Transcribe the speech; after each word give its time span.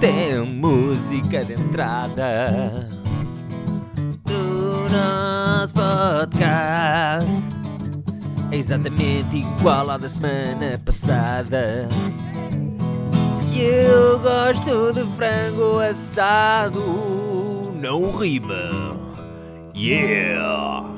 É 0.00 0.34
a 0.34 0.44
música 0.44 1.44
de 1.44 1.54
entrada 1.54 2.88
do 4.24 4.86
nosso 4.90 5.72
podcast. 5.72 7.30
É 8.52 8.56
exatamente 8.56 9.38
igual 9.38 9.90
à 9.90 9.96
da 9.96 10.08
semana 10.08 10.80
passada. 10.84 11.88
E 13.52 13.60
eu 13.60 14.18
gosto 14.20 14.92
de 14.92 15.04
frango 15.16 15.80
assado, 15.80 17.72
não 17.74 18.16
rima. 18.16 18.96
Yeah! 19.74 20.97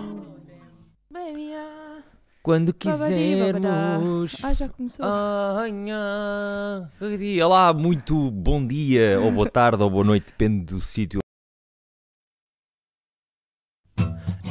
Quando 2.51 2.75
quisermos. 2.75 4.37
Ah, 4.43 4.53
já 4.53 4.69
começou. 4.69 5.07
Olá, 7.45 7.73
muito 7.73 8.29
bom 8.33 8.67
dia, 8.67 9.21
ou 9.21 9.31
boa 9.31 9.49
tarde, 9.49 9.81
ou 9.85 9.89
boa 9.89 10.03
noite, 10.03 10.27
depende 10.27 10.65
do 10.65 10.81
sítio. 10.81 11.21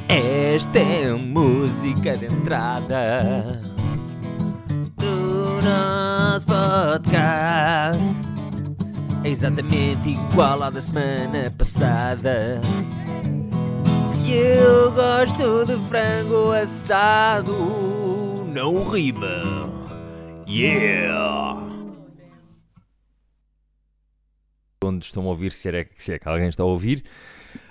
Esta 0.07 0.79
é 0.79 1.09
a 1.09 1.17
música 1.17 2.15
de 2.15 2.27
entrada 2.27 3.61
do 4.95 5.61
nosso 5.61 6.45
podcast. 6.45 8.01
É 9.25 9.29
exatamente 9.29 10.11
igual 10.11 10.63
à 10.63 10.69
da 10.69 10.81
semana 10.81 11.53
passada. 11.57 12.61
Eu 14.31 14.91
gosto 14.91 15.65
de 15.65 15.75
frango 15.89 16.51
assado, 16.51 17.53
não 18.47 18.87
rima. 18.87 19.69
Yeah! 20.47 21.59
Onde 24.83 25.05
estão 25.05 25.23
a 25.23 25.27
ouvir, 25.29 25.51
se 25.51 25.69
é, 25.69 25.87
se 25.95 26.13
é 26.13 26.19
que 26.19 26.27
alguém 26.27 26.47
está 26.49 26.63
a 26.63 26.65
ouvir. 26.65 27.03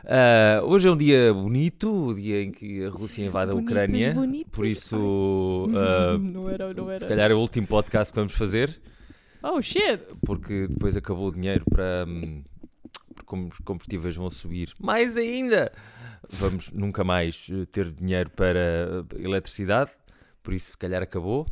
Ah, 0.05 0.61
hoje 0.65 0.89
é 0.89 0.91
um 0.91 0.97
dia 0.97 1.33
bonito, 1.33 2.07
o 2.09 2.15
dia 2.15 2.43
em 2.43 2.51
que 2.51 2.85
a 2.85 2.91
Rússia 2.91 3.25
invade 3.25 3.51
a 3.51 3.55
Bonitos, 3.55 3.73
Ucrânia. 3.73 4.15
bonitos. 4.15 4.51
Por 4.53 4.67
isso, 4.67 5.69
ah, 5.77 6.19
não 6.23 6.49
era, 6.51 6.75
não 6.75 6.91
era. 6.91 6.99
se 6.99 7.07
calhar 7.07 7.31
é 7.31 7.35
o 7.35 7.39
último 7.39 7.67
podcast 7.67 8.13
que 8.13 8.19
vamos 8.19 8.35
fazer, 8.35 8.81
Oh 9.43 9.61
shit! 9.63 10.01
porque 10.27 10.67
depois 10.67 10.97
acabou 10.97 11.29
o 11.29 11.33
dinheiro 11.33 11.65
para. 11.71 12.05
porque 13.15 13.25
como 13.27 13.49
os 13.49 13.59
combustíveis 13.61 14.17
vão 14.17 14.29
subir 14.31 14.73
mais 14.81 15.17
ainda, 15.17 15.71
vamos 16.29 16.73
nunca 16.73 17.05
mais 17.05 17.47
eh, 17.51 17.67
ter 17.67 17.91
dinheiro 17.91 18.31
para 18.31 18.59
eh, 18.59 19.23
eletricidade, 19.23 19.91
por 20.43 20.53
isso 20.55 20.73
se 20.73 20.79
calhar 20.79 21.03
acabou. 21.03 21.47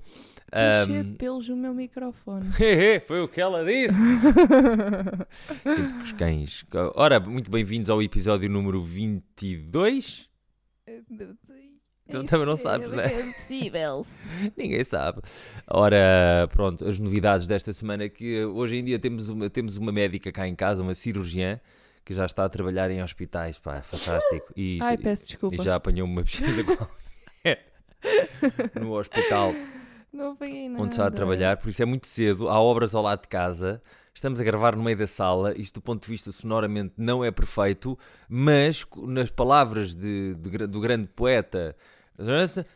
Estou 0.46 0.86
cheio 0.86 1.00
Ahm, 1.00 1.10
de 1.10 1.18
pelos 1.18 1.48
no 1.48 1.56
meu 1.56 1.74
microfone. 1.74 2.50
Hehe, 2.58 3.00
Foi 3.06 3.20
o 3.20 3.28
que 3.28 3.40
ela 3.40 3.64
disse. 3.64 3.94
Sempre 5.62 6.02
os 6.02 6.12
cães. 6.12 6.64
Ora, 6.94 7.18
muito 7.18 7.50
bem-vindos 7.50 7.90
ao 7.90 8.00
episódio 8.00 8.48
número 8.48 8.80
22. 8.80 10.28
Tu 12.08 12.24
também 12.24 12.46
não 12.46 12.56
sabes, 12.56 12.92
né? 12.92 13.12
É 13.12 13.20
impossível. 13.20 14.06
Ninguém 14.56 14.84
sabe. 14.84 15.20
Ora, 15.66 16.48
pronto, 16.52 16.86
as 16.86 17.00
novidades 17.00 17.48
desta 17.48 17.72
semana 17.72 18.04
é 18.04 18.08
que 18.08 18.44
hoje 18.44 18.76
em 18.76 18.84
dia 18.84 18.98
temos 18.98 19.28
uma, 19.28 19.50
temos 19.50 19.76
uma 19.76 19.90
médica 19.90 20.30
cá 20.30 20.46
em 20.46 20.54
casa, 20.54 20.82
uma 20.82 20.94
cirurgiã, 20.94 21.60
que 22.06 22.14
já 22.14 22.24
está 22.24 22.44
a 22.44 22.48
trabalhar 22.48 22.88
em 22.88 23.02
hospitais, 23.02 23.58
pá, 23.58 23.78
é 23.78 23.82
fantástico. 23.82 24.52
E, 24.56 24.78
Ai, 24.80 24.96
peço 24.96 25.26
desculpa. 25.26 25.56
e 25.56 25.64
já 25.64 25.74
apanhou 25.74 26.06
uma 26.06 26.22
pesquisa 26.22 26.62
qualquer 26.64 27.66
no 28.80 28.96
hospital. 28.96 29.52
Onde 30.78 30.90
está 30.90 31.08
a 31.08 31.10
trabalhar, 31.10 31.56
por 31.56 31.68
isso 31.68 31.82
é 31.82 31.84
muito 31.84 32.06
cedo, 32.06 32.48
há 32.48 32.60
obras 32.60 32.94
ao 32.94 33.02
lado 33.02 33.22
de 33.22 33.28
casa, 33.28 33.82
estamos 34.14 34.40
a 34.40 34.44
gravar 34.44 34.76
no 34.76 34.84
meio 34.84 34.96
da 34.96 35.06
sala, 35.06 35.52
isto 35.58 35.74
do 35.74 35.82
ponto 35.82 36.04
de 36.04 36.08
vista 36.08 36.30
sonoramente 36.30 36.94
não 36.96 37.24
é 37.24 37.30
perfeito, 37.32 37.98
mas 38.28 38.86
nas 38.96 39.28
palavras 39.28 39.92
de, 39.92 40.34
de 40.36 40.66
do 40.68 40.80
grande 40.80 41.08
poeta, 41.08 41.76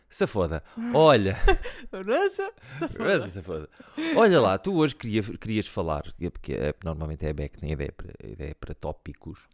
se 0.09 0.27
foda, 0.27 0.63
olha, 0.95 1.37
Nossa! 2.05 2.51
se 3.31 3.43
foda. 3.43 3.69
olha 4.17 4.41
lá, 4.41 4.59
tu 4.59 4.75
hoje 4.75 4.95
queria- 4.95 5.23
querias 5.23 5.67
falar, 5.67 6.05
é 6.21 6.31
porque 6.31 6.53
é- 6.53 6.75
normalmente 6.85 7.25
é 7.25 7.31
a 7.31 7.35
Beck, 7.35 7.59
tem 7.59 7.73
ideia 7.73 7.93
para, 7.93 8.13
ideia 8.27 8.55
para 8.55 8.75
tópicos, 8.75 9.49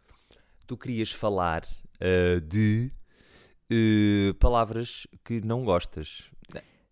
tu 0.65 0.75
querias 0.77 1.11
falar 1.11 1.65
ah, 2.01 2.39
de 2.41 2.91
eh, 3.69 4.33
palavras 4.39 5.07
que 5.23 5.41
não 5.41 5.63
gostas. 5.63 6.29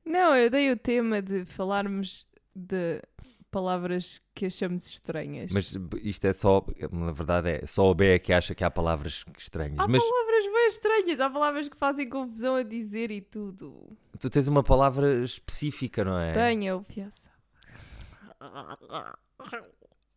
Não, 0.05 0.35
eu 0.35 0.49
dei 0.49 0.71
o 0.71 0.77
tema 0.77 1.21
de 1.21 1.45
falarmos 1.45 2.25
de 2.55 3.01
palavras 3.55 4.21
que 4.33 4.47
achamos 4.47 4.85
estranhas. 4.85 5.49
Mas 5.49 5.73
isto 6.03 6.25
é 6.25 6.33
só, 6.33 6.61
na 6.91 7.13
verdade 7.13 7.49
é 7.51 7.65
só 7.65 7.89
o 7.89 7.95
B 7.95 8.19
que 8.19 8.33
acha 8.33 8.53
que 8.53 8.65
há 8.65 8.69
palavras 8.69 9.23
estranhas. 9.37 9.79
Há 9.79 9.87
Mas 9.87 10.03
palavras 10.03 10.43
bem 10.43 10.67
estranhas, 10.67 11.19
há 11.21 11.29
palavras 11.29 11.69
que 11.69 11.77
fazem 11.77 12.09
confusão 12.09 12.55
a 12.55 12.63
dizer 12.63 13.11
e 13.11 13.21
tudo. 13.21 13.95
tu 14.19 14.29
tens 14.29 14.49
uma 14.49 14.61
palavra 14.61 15.23
específica, 15.23 16.03
não 16.03 16.19
é? 16.19 16.33
Tenho, 16.33 16.83
piaça. 16.83 17.29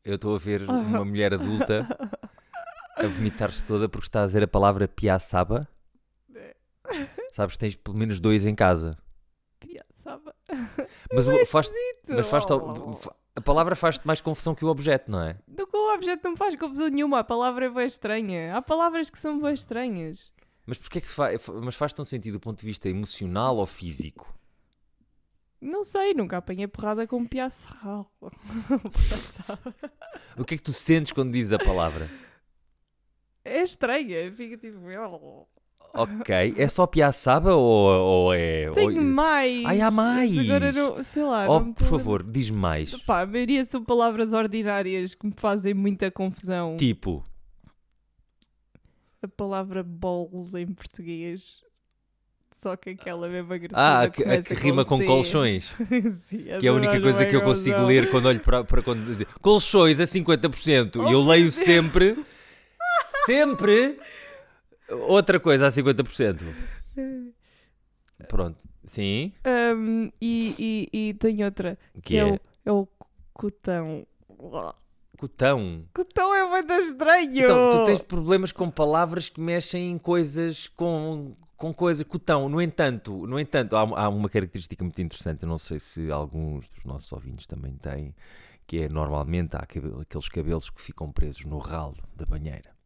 Eu 0.05 0.17
estou 0.17 0.35
a 0.35 0.39
ver 0.39 0.63
uma 0.69 1.05
mulher 1.07 1.33
adulta 1.35 1.87
a 2.97 3.07
vomitar-se 3.07 3.63
toda 3.63 3.89
porque 3.89 4.09
está 4.09 4.25
a 4.25 4.27
dizer 4.27 4.43
a 4.43 4.49
palavra 4.49 4.89
piaçaba. 4.89 5.69
Sabes, 7.31 7.57
tens 7.57 7.77
pelo 7.77 7.97
menos 7.97 8.19
dois 8.19 8.45
em 8.47 8.55
casa. 8.57 8.99
Piaçaba. 9.61 10.35
Mas, 11.15 11.49
faz, 11.49 11.71
mas 12.09 12.27
faz 12.27 12.45
Oh. 12.51 12.99
A 13.39 13.41
palavra 13.41 13.75
faz-te 13.77 14.07
mais 14.07 14.21
confusão 14.21 14.55
que 14.55 14.65
o 14.65 14.69
objeto, 14.69 15.11
não 15.11 15.23
é? 15.23 15.37
Do 15.47 15.67
que 15.67 15.77
o 15.77 15.95
objeto 15.95 16.23
não 16.25 16.33
me 16.33 16.37
faz 16.37 16.55
confusão 16.57 16.89
nenhuma, 16.89 17.21
a 17.21 17.25
palavra 17.25 17.67
é 17.67 17.71
bem 17.71 17.87
estranha. 17.87 18.57
Há 18.57 18.61
palavras 18.63 19.09
que 19.11 19.19
são 19.19 19.41
bem 19.41 19.55
estranhas. 19.55 20.33
Mas 20.67 20.77
porquê 20.79 21.01
que 21.01 21.09
fa- 21.09 21.31
mas 21.63 21.75
faz 21.75 21.93
tão 21.93 22.05
sentido 22.05 22.35
do 22.35 22.41
ponto 22.41 22.59
de 22.61 22.67
vista 22.67 22.89
emocional 22.89 23.57
ou 23.57 23.67
físico? 23.67 24.33
Não 25.61 25.83
sei, 25.83 26.15
nunca 26.15 26.37
apanhei 26.37 26.69
porrada 26.69 27.07
com 27.07 27.27
piaçal. 27.27 28.13
Piaçaba. 29.09 29.75
O 30.37 30.45
que 30.45 30.55
é 30.55 30.57
que 30.57 30.63
tu 30.63 30.73
sentes 30.73 31.11
quando 31.13 31.33
dizes 31.33 31.53
a 31.53 31.59
palavra? 31.59 32.09
É 33.45 33.63
estranha, 33.63 34.31
fica 34.33 34.57
tipo. 34.57 34.79
Ok, 35.95 36.55
é 36.57 36.69
só 36.69 36.87
piaçaba 36.87 37.55
ou, 37.55 37.89
ou 37.91 38.35
é. 38.35 38.71
Tenho 38.71 38.99
ou- 38.99 39.03
mais. 39.05 39.65
Ai, 39.65 39.81
há 39.81 39.91
mais. 39.91 40.39
Agora 40.39 40.71
não, 40.73 41.03
sei 41.03 41.23
lá. 41.25 41.49
Oh, 41.49 41.73
por 41.73 41.85
a- 41.85 41.87
favor, 41.91 42.23
diz 42.23 42.51
mais. 42.51 42.95
Pá, 43.03 43.23
a 43.23 43.27
maioria 43.27 43.65
são 43.65 43.83
palavras 43.85 44.33
ordinárias 44.33 45.15
que 45.15 45.27
me 45.27 45.33
fazem 45.37 45.75
muita 45.75 46.11
confusão. 46.11 46.77
Tipo, 46.77 47.25
A 49.23 49.27
palavra 49.29 49.83
balls 49.83 50.55
em 50.55 50.67
português. 50.67 51.61
Só 52.55 52.77
que 52.77 52.91
aquela 52.91 53.29
mesma 53.29 53.55
agressiva 53.55 53.81
ah, 53.81 54.03
a 54.03 54.11
que, 54.11 54.25
a 54.25 54.43
que 54.43 54.55
rima 54.55 54.85
com 54.85 54.99
C. 54.99 55.05
colchões, 55.05 55.71
Sim, 56.27 56.45
que 56.59 56.67
é 56.67 56.71
a 56.71 56.73
única 56.73 57.01
coisa 57.01 57.25
que 57.25 57.35
eu 57.37 57.41
consigo 57.43 57.77
confusão. 57.77 57.87
ler 57.89 58.11
quando 58.11 58.27
olho 58.27 58.41
para, 58.41 58.65
para 58.65 58.83
quando. 58.83 59.25
Colchões 59.41 60.01
a 60.01 60.05
50%. 60.05 60.97
e 60.97 60.99
Oh, 60.99 61.03
eu 61.05 61.09
meu 61.11 61.21
leio 61.23 61.45
Deus. 61.45 61.55
sempre, 61.55 62.17
sempre 63.27 63.97
outra 64.91 65.39
coisa 65.41 65.67
a 65.67 65.71
50%. 65.71 66.41
Pronto, 68.29 68.59
sim. 68.87 69.33
Um, 69.47 70.11
e, 70.21 70.89
e, 70.93 71.09
e 71.09 71.15
tem 71.15 71.45
outra, 71.45 71.79
que, 71.95 72.01
Que 72.03 72.17
é, 72.17 72.21
é 72.21 72.25
o, 72.27 72.41
é 72.67 72.73
o 72.73 72.89
cotão. 73.33 74.07
cotão. 75.17 75.85
Cotão 75.95 76.35
é 76.35 76.49
muito 76.49 76.73
estranho! 76.73 77.45
Então, 77.45 77.71
tu 77.71 77.85
tens 77.87 78.03
problemas 78.03 78.51
com 78.51 78.69
palavras 78.71 79.29
que 79.29 79.41
mexem 79.41 79.93
em 79.93 79.99
coisas 79.99 80.67
com, 80.69 81.37
com 81.57 81.73
coisas. 81.73 82.05
Cotão, 82.07 82.49
no 82.49 82.61
entanto, 82.61 83.27
no 83.27 83.39
entanto 83.39 83.77
há, 83.77 83.81
há 83.81 84.09
uma 84.09 84.29
característica 84.29 84.83
muito 84.83 85.01
interessante, 85.01 85.45
eu 85.45 85.49
não 85.49 85.59
sei 85.59 85.79
se 85.79 86.11
alguns 86.11 86.69
dos 86.69 86.85
nossos 86.85 87.13
ouvintes 87.13 87.47
também 87.47 87.75
têm, 87.77 88.15
que 88.67 88.83
é 88.83 88.89
normalmente 88.89 89.57
há 89.57 89.61
aqueles 89.61 90.29
cabelos 90.29 90.71
que 90.71 90.81
ficam 90.81 91.13
presos 91.13 91.45
no 91.45 91.59
ralo 91.59 91.97
da 92.17 92.27
banheira. 92.27 92.77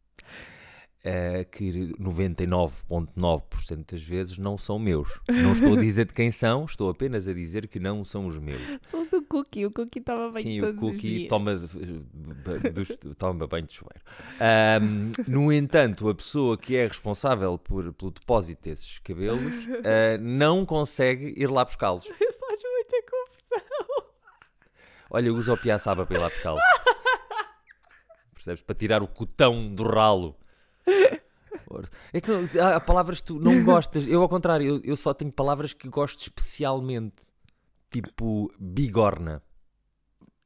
Eh, 1.04 1.44
que 1.50 1.92
99,9% 1.98 3.90
das 3.92 4.02
vezes 4.04 4.38
não 4.38 4.56
são 4.56 4.78
meus. 4.78 5.20
Não 5.28 5.50
estou 5.50 5.74
a 5.76 5.80
dizer 5.80 6.06
de 6.06 6.12
quem 6.12 6.30
são, 6.30 6.64
estou 6.64 6.88
apenas 6.88 7.26
a 7.26 7.32
dizer 7.34 7.66
que 7.66 7.80
não 7.80 8.04
são 8.04 8.26
os 8.28 8.38
meus. 8.38 8.60
Sou 8.82 9.04
do 9.08 9.20
Cookie, 9.22 9.66
o 9.66 9.72
Cookie 9.72 9.98
estava 9.98 10.30
bem 10.30 10.44
Sim, 10.44 10.60
todos 10.60 10.80
o 10.80 10.86
os 10.86 10.92
cookie 10.92 11.08
dias. 11.18 11.28
toma, 11.28 11.54
ba- 11.54 12.70
dos- 12.70 12.96
toma 13.18 13.46
banho 13.48 13.66
de 13.66 13.72
chuveiro. 13.74 14.00
Ahm, 14.40 15.10
no 15.26 15.52
entanto, 15.52 16.08
a 16.08 16.14
pessoa 16.14 16.56
que 16.56 16.76
é 16.76 16.86
responsável 16.86 17.58
por, 17.58 17.92
pelo 17.94 18.12
depósito 18.12 18.62
desses 18.62 18.98
cabelos 19.00 19.52
ah, 19.84 20.18
não 20.20 20.64
consegue 20.64 21.34
ir 21.36 21.48
lá 21.50 21.64
buscá-los. 21.64 22.06
Faz 22.06 22.60
muita 22.62 22.96
confusão. 23.10 24.06
Olha, 25.10 25.32
usa 25.34 25.52
o 25.52 25.58
piaçaba 25.58 26.06
para 26.06 26.16
ir 26.16 26.20
lá 26.20 26.28
buscá-los. 26.28 26.62
Percebes? 28.34 28.62
Para 28.62 28.74
tirar 28.76 29.02
o 29.02 29.08
cotão 29.08 29.68
do 29.74 29.82
ralo. 29.82 30.36
É 32.12 32.20
que 32.20 32.30
não- 32.30 32.48
há, 32.66 32.80
palavras 32.80 33.20
que 33.20 33.28
tu 33.28 33.40
não 33.40 33.64
gostas. 33.64 34.06
Eu, 34.06 34.20
ao 34.22 34.28
contrário, 34.28 34.66
eu, 34.66 34.80
eu 34.84 34.96
só 34.96 35.14
tenho 35.14 35.32
palavras 35.32 35.72
que 35.72 35.88
gosto 35.88 36.20
especialmente. 36.20 37.16
Tipo, 37.90 38.50
bigorna. 38.58 39.42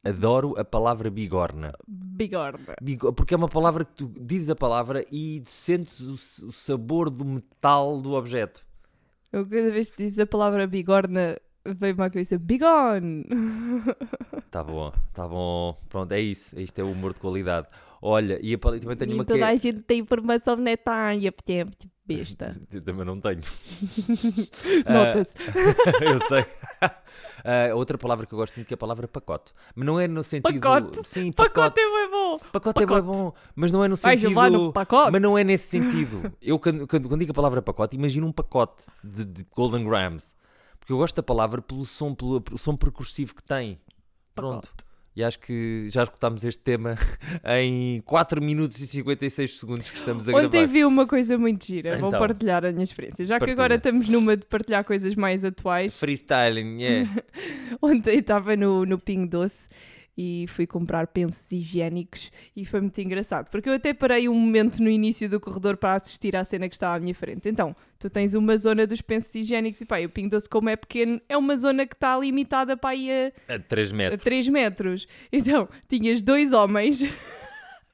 Adoro 0.04 0.54
a 0.58 0.64
palavra 0.64 1.10
bigorna. 1.10 1.72
Bigorna. 1.86 2.76
Bigo- 2.80 3.12
Porque 3.12 3.34
é 3.34 3.36
uma 3.36 3.48
palavra 3.48 3.84
que 3.84 3.92
tu 3.94 4.12
dizes 4.20 4.50
a 4.50 4.54
palavra 4.56 5.04
e 5.10 5.42
sentes 5.46 6.00
o, 6.00 6.14
o 6.46 6.52
sabor 6.52 7.10
do 7.10 7.24
metal 7.24 8.00
do 8.00 8.12
objeto. 8.14 8.64
Eu 9.32 9.44
cada 9.44 9.70
vez 9.70 9.90
que 9.90 10.04
dizes 10.04 10.20
a 10.20 10.26
palavra 10.26 10.64
bigorna, 10.66 11.36
veio-me 11.74 12.02
à 12.04 12.10
cabeça 12.10 12.38
bigone. 12.38 13.24
Tá 14.50 14.62
bom, 14.64 14.90
tá 15.12 15.28
bom. 15.28 15.76
Pronto, 15.88 16.12
é 16.12 16.20
isso. 16.20 16.58
Isto 16.58 16.78
é 16.80 16.84
o 16.84 16.90
humor 16.90 17.12
de 17.12 17.20
qualidade. 17.20 17.66
Olha, 18.00 18.38
e 18.42 18.54
a, 18.54 18.58
pal- 18.58 18.78
também 18.78 18.96
tenho 18.96 19.08
Nem 19.10 19.18
uma 19.18 19.24
que 19.24 19.32
toda 19.32 19.44
é... 19.44 19.50
a 19.50 19.56
gente 19.56 19.80
tem 19.80 19.98
informação 19.98 20.56
netanha, 20.56 21.30
porque 21.30 21.66
besta. 22.06 22.56
Eu 22.72 22.82
também 22.82 23.04
não 23.04 23.20
tenho. 23.20 23.40
Ah, 24.86 24.92
Nota-se. 24.92 25.36
eu 26.00 26.18
sei. 26.20 26.46
Ah, 27.44 27.74
outra 27.74 27.98
palavra 27.98 28.24
que 28.26 28.32
eu 28.32 28.38
gosto 28.38 28.54
muito 28.56 28.66
que 28.68 28.74
é 28.74 28.76
a 28.76 28.78
palavra 28.78 29.06
pacote. 29.08 29.52
Mas 29.74 29.84
não 29.86 30.00
é 30.00 30.08
no 30.08 30.22
sentido. 30.24 30.58
Pacote. 30.60 31.00
Sim, 31.06 31.32
Pacote 31.32 31.54
pacote. 31.54 31.80
é 31.80 31.84
bem 31.84 32.10
bom. 32.10 32.38
Pacote, 32.52 32.82
é 32.82 32.86
pacote. 32.86 33.06
bom. 33.06 33.32
Mas 33.54 33.72
não 33.72 33.84
é 33.84 33.88
no 33.88 33.96
sentido. 33.96 34.28
levar 34.28 34.50
no 34.50 34.72
pacote. 34.72 35.10
Mas 35.12 35.20
não 35.22 35.36
é 35.36 35.44
nesse 35.44 35.68
sentido. 35.68 36.32
Eu, 36.40 36.58
quando, 36.58 36.86
quando, 36.86 37.08
quando 37.08 37.20
digo 37.20 37.32
a 37.32 37.34
palavra 37.34 37.60
pacote, 37.60 37.96
imagino 37.96 38.26
um 38.26 38.32
pacote 38.32 38.84
de, 39.04 39.24
de 39.24 39.46
Golden 39.54 39.84
Grams. 39.84 40.34
Porque 40.86 40.92
eu 40.92 40.98
gosto 40.98 41.16
da 41.16 41.22
palavra 41.24 41.60
pelo 41.60 41.84
som, 41.84 42.14
pelo, 42.14 42.40
pelo 42.40 42.56
som 42.56 42.76
percursivo 42.76 43.34
que 43.34 43.42
tem. 43.42 43.76
Pronto. 44.36 44.68
Pacote. 44.68 44.84
E 45.16 45.24
acho 45.24 45.40
que 45.40 45.88
já 45.90 46.04
escutámos 46.04 46.44
este 46.44 46.62
tema 46.62 46.94
em 47.58 48.00
4 48.02 48.40
minutos 48.40 48.78
e 48.80 48.86
56 48.86 49.58
segundos 49.58 49.90
que 49.90 49.96
estamos 49.96 50.28
a 50.28 50.32
Ontem 50.32 50.48
gravar. 50.60 50.66
vi 50.66 50.84
uma 50.84 51.04
coisa 51.04 51.36
muito 51.36 51.66
gira, 51.66 51.98
vou 51.98 52.06
Então. 52.10 52.20
partilhar 52.20 52.64
a 52.64 52.70
minha 52.70 52.84
experiência. 52.84 53.24
Já 53.24 53.34
que 53.34 53.40
Partilha. 53.40 53.52
agora 53.54 53.74
estamos 53.74 54.08
numa 54.08 54.36
de 54.36 54.46
partilhar 54.46 54.84
coisas 54.84 55.16
mais 55.16 55.44
atuais, 55.44 55.98
Freestyling, 55.98 56.80
yeah. 56.82 57.10
ontem 57.82 58.18
estava 58.20 58.54
no, 58.54 58.86
no 58.86 58.96
Pingo 58.96 59.26
Doce 59.26 59.66
e 60.16 60.46
fui 60.48 60.66
comprar 60.66 61.06
pensos 61.08 61.50
higiênicos 61.52 62.30
e 62.54 62.64
foi 62.64 62.80
muito 62.80 62.98
engraçado, 63.00 63.50
porque 63.50 63.68
eu 63.68 63.74
até 63.74 63.92
parei 63.92 64.28
um 64.28 64.34
momento 64.34 64.82
no 64.82 64.88
início 64.88 65.28
do 65.28 65.38
corredor 65.38 65.76
para 65.76 65.94
assistir 65.94 66.34
à 66.34 66.44
cena 66.44 66.68
que 66.68 66.74
estava 66.74 66.96
à 66.96 67.00
minha 67.00 67.14
frente. 67.14 67.48
Então, 67.48 67.76
tu 67.98 68.08
tens 68.08 68.34
uma 68.34 68.56
zona 68.56 68.86
dos 68.86 69.02
pensos 69.02 69.34
higiênicos 69.34 69.80
e 69.80 69.86
pá, 69.86 70.00
o 70.00 70.08
Pingo 70.08 70.30
Doce 70.30 70.48
como 70.48 70.68
é 70.68 70.76
pequeno, 70.76 71.20
é 71.28 71.36
uma 71.36 71.56
zona 71.56 71.86
que 71.86 71.94
está 71.94 72.18
limitada 72.18 72.76
para 72.76 72.90
aí 72.90 73.10
a, 73.48 73.54
a 73.54 73.58
3 73.58 73.92
a 73.92 73.94
metros. 73.94 74.22
3 74.22 74.48
metros. 74.48 75.08
Então, 75.32 75.68
tinhas 75.88 76.22
dois 76.22 76.52
homens 76.52 77.04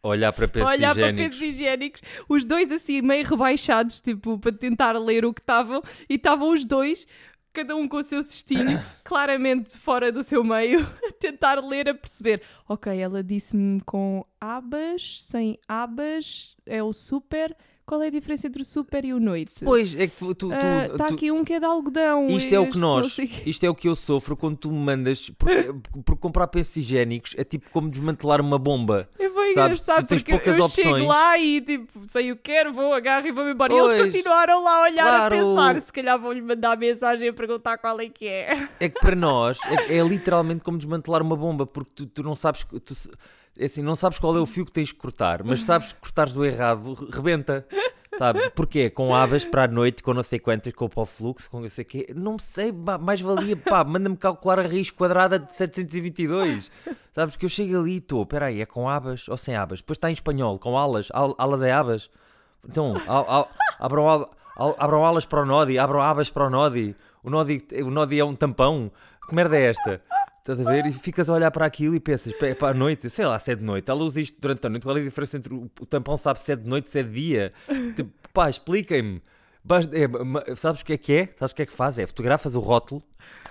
Olhar 0.05 0.33
para 0.33 0.49
pensos 0.49 0.69
olhar 0.69 0.95
para 0.97 1.11
higiênicos. 1.11 1.39
pensos 1.39 1.55
higiênicos, 1.55 2.03
os 2.29 2.45
dois 2.45 2.73
assim 2.73 3.01
meio 3.03 3.25
rebaixados, 3.25 4.01
tipo, 4.01 4.37
para 4.37 4.51
tentar 4.51 4.99
ler 4.99 5.25
o 5.25 5.33
que 5.33 5.41
estavam, 5.41 5.81
e 6.11 6.17
estavam 6.17 6.53
os 6.53 6.65
dois, 6.65 7.07
cada 7.53 7.77
um 7.77 7.87
com 7.87 7.99
o 7.99 8.03
seu 8.03 8.23
cestinho, 8.23 8.83
claramente 9.05 9.77
fora 9.77 10.11
do 10.11 10.23
seu 10.23 10.43
meio, 10.43 10.81
a 11.07 11.13
tentar 11.13 11.61
ler, 11.65 11.89
a 11.89 11.95
perceber. 11.95 12.43
Ok, 12.69 12.97
ela 12.97 13.23
disse-me 13.23 13.81
com 13.83 14.25
abas, 14.41 15.23
sem 15.23 15.59
abas, 15.69 16.57
é 16.67 16.83
o 16.83 16.93
super. 16.93 17.57
Qual 17.85 18.01
é 18.01 18.07
a 18.07 18.11
diferença 18.11 18.47
entre 18.47 18.63
o 18.63 18.65
super 18.65 19.05
e 19.05 19.13
o 19.13 19.19
noite? 19.19 19.55
Pois, 19.65 19.95
é 19.99 20.07
que 20.07 20.35
tu. 20.35 20.53
Está 20.53 21.09
tu- 21.09 21.15
aqui 21.15 21.33
um 21.33 21.45
que 21.45 21.53
é 21.53 21.59
de 21.59 21.67
algodão. 21.67 22.29
Isto 22.29 22.55
é 22.55 22.61
o 22.61 22.71
que 22.71 22.79
nós, 22.79 23.19
isto 23.45 23.65
é 23.65 23.69
o 23.69 23.75
que 23.75 23.89
eu 23.89 23.97
sofro 23.97 24.37
quando 24.37 24.57
tu 24.57 24.71
me 24.71 24.79
mandas, 24.79 25.29
porque, 25.31 25.75
porque 26.05 26.21
comprar 26.21 26.47
pensos 26.47 26.77
higiênicos 26.77 27.35
é 27.37 27.43
tipo 27.43 27.69
como 27.71 27.91
desmantelar 27.91 28.41
uma 28.41 28.57
bomba. 28.57 29.09
É 29.19 29.29
bem 29.43 29.55
Sabes, 29.55 29.81
engraçado 29.81 30.07
porque 30.07 30.33
eu- 30.33 30.37
opções. 30.37 30.73
chego 30.73 31.07
lá 31.07 31.39
e 31.39 31.61
tipo, 31.61 32.07
sei 32.07 32.33
o 32.33 32.37
que 32.37 32.43
quero, 32.43 32.73
vou, 32.73 32.93
agarro 32.95 33.27
e 33.27 33.33
vou-me 33.33 33.53
embora. 33.53 33.73
E 33.73 33.77
Pois. 33.79 33.93
eles 33.93 34.05
continuaram 34.07 34.63
lá 34.65 34.77
a 34.79 34.83
olhar 34.83 35.05
Claro. 35.05 35.35
a 35.35 35.39
pensar. 35.39 35.81
Se 35.81 35.93
calhar 35.93 36.19
vão-lhe 36.19 36.41
mandar 36.41 36.77
mensagem 36.77 37.29
a 37.29 37.33
perguntar 37.33 37.79
qual 37.79 38.01
é 38.01 38.09
que 38.09 38.27
é. 38.27 38.69
É 38.81 38.89
que 38.89 38.99
para 39.01 39.15
nós 39.17 39.59
é, 39.89 39.97
é 39.99 40.03
literalmente 40.03 40.63
como 40.65 40.77
desmantelar 40.79 41.23
uma 41.23 41.37
bomba, 41.37 41.67
porque 41.67 41.91
tu, 41.95 42.07
tu 42.07 42.23
não 42.23 42.35
sabes. 42.35 42.65
Tu, 42.85 42.95
é 43.59 43.67
assim, 43.67 43.83
não 43.83 43.95
sabes 43.97 44.19
qual 44.19 44.35
é 44.37 44.41
o 44.41 44.47
fio 44.47 44.65
que 44.65 44.73
tens 44.73 44.91
que 44.93 44.99
cortar, 44.99 45.43
mas 45.45 45.63
sabes 45.65 45.93
que 45.93 46.01
cortares 46.01 46.33
do 46.33 46.45
errado, 46.45 46.95
re- 46.95 47.07
rebenta. 47.13 47.67
Sabes? 48.19 48.47
Porquê? 48.49 48.91
Com 48.91 49.15
abas 49.15 49.45
para 49.45 49.65
a 49.65 49.69
noite, 49.69 50.03
com 50.03 50.13
não 50.13 50.23
sei 50.23 50.39
quantas, 50.39 50.73
com 50.75 50.89
o 50.95 51.07
fluxo, 51.07 51.49
com 51.51 51.61
não 51.61 51.69
sei 51.69 51.83
o 51.83 51.87
quê. 51.87 52.07
Não 52.15 52.39
sei, 52.39 52.71
mais 53.01 53.21
valia, 53.21 53.57
pá, 53.57 53.83
manda-me 53.85 54.17
calcular 54.17 54.59
a 54.59 54.63
raiz 54.63 54.91
quadrada 54.91 55.39
de 55.39 55.55
722. 55.57 56.71
Sabes? 57.13 57.37
Que 57.37 57.47
eu 57.47 57.49
chego 57.49 57.79
ali 57.81 57.95
e 57.95 57.97
estou, 57.99 58.23
espera 58.23 58.47
aí, 58.47 58.61
é 58.61 58.67
com 58.67 58.89
abas 58.89 59.29
ou 59.29 59.37
sem 59.37 59.57
abas? 59.57 59.81
Depois 59.81 59.97
está 59.97 60.11
em 60.11 60.13
espanhol, 60.13 60.59
com 60.59 60.77
alas, 60.77 61.09
al, 61.13 61.35
alas 61.39 61.63
é 61.63 61.73
abas. 61.73 62.11
Então, 62.69 62.95
al, 63.09 63.31
al, 63.31 63.51
abram, 63.81 64.09
al- 64.09 64.31
al- 64.57 64.77
abram 64.79 65.05
alas 65.05 65.25
para 65.25 65.41
o 65.43 65.47
Nodi, 65.47 65.79
abram 65.79 66.01
abas 66.01 66.29
para 66.31 66.47
o 66.47 66.51
Nodi. 66.51 66.95
O 67.25 67.31
Nodi, 67.31 67.65
o 67.83 67.91
Nodi 67.91 68.21
é 68.21 68.25
um 68.25 68.35
tampão. 68.37 68.91
Que 69.29 69.35
merda 69.35 69.57
é 69.57 69.71
esta? 69.71 70.03
Estás 70.43 70.61
a 70.61 70.65
ver? 70.65 70.87
E 70.87 70.93
ficas 70.93 71.31
a 71.31 71.35
olhar 71.35 71.53
para 71.53 71.65
aquilo 71.65 71.95
e 71.95 72.01
pensas, 72.01 72.35
"Pá, 72.35 72.47
é 72.47 72.55
para 72.55 72.75
a 72.75 72.75
noite, 72.75 73.09
sei 73.09 73.25
lá, 73.25 73.39
se 73.39 73.53
é 73.53 73.55
de 73.55 73.63
noite. 73.63 73.89
Ela 73.89 74.03
usa 74.03 74.21
isto 74.21 74.41
durante 74.41 74.67
a 74.67 74.69
noite. 74.71 74.83
Qual 74.83 74.97
é 74.97 75.01
a 75.01 75.05
diferença 75.05 75.37
entre 75.37 75.55
o, 75.55 75.71
o 75.81 75.87
tampão 75.87 76.17
sabe 76.17 76.41
se 76.41 76.51
é 76.51 76.57
de 76.57 76.69
noite, 76.69 76.91
se 76.91 76.99
é 76.99 77.03
de 77.05 77.13
dia? 77.13 77.53
Tipo, 77.95 78.11
pá, 78.33 78.51
expliquem-me. 78.51 79.23
É, 79.93 80.57
sabes 80.57 80.81
o 80.81 80.85
que 80.85 80.95
é 80.95 80.99
que 80.99 81.13
é? 81.13 81.29
Sabes 81.37 81.53
o 81.53 81.55
que 81.55 81.63
é 81.63 81.67
que 81.67 81.73
faz? 81.73 81.97
É 81.97 82.07
fotografas 82.07 82.57
o 82.57 82.59
rótulo 82.59 83.01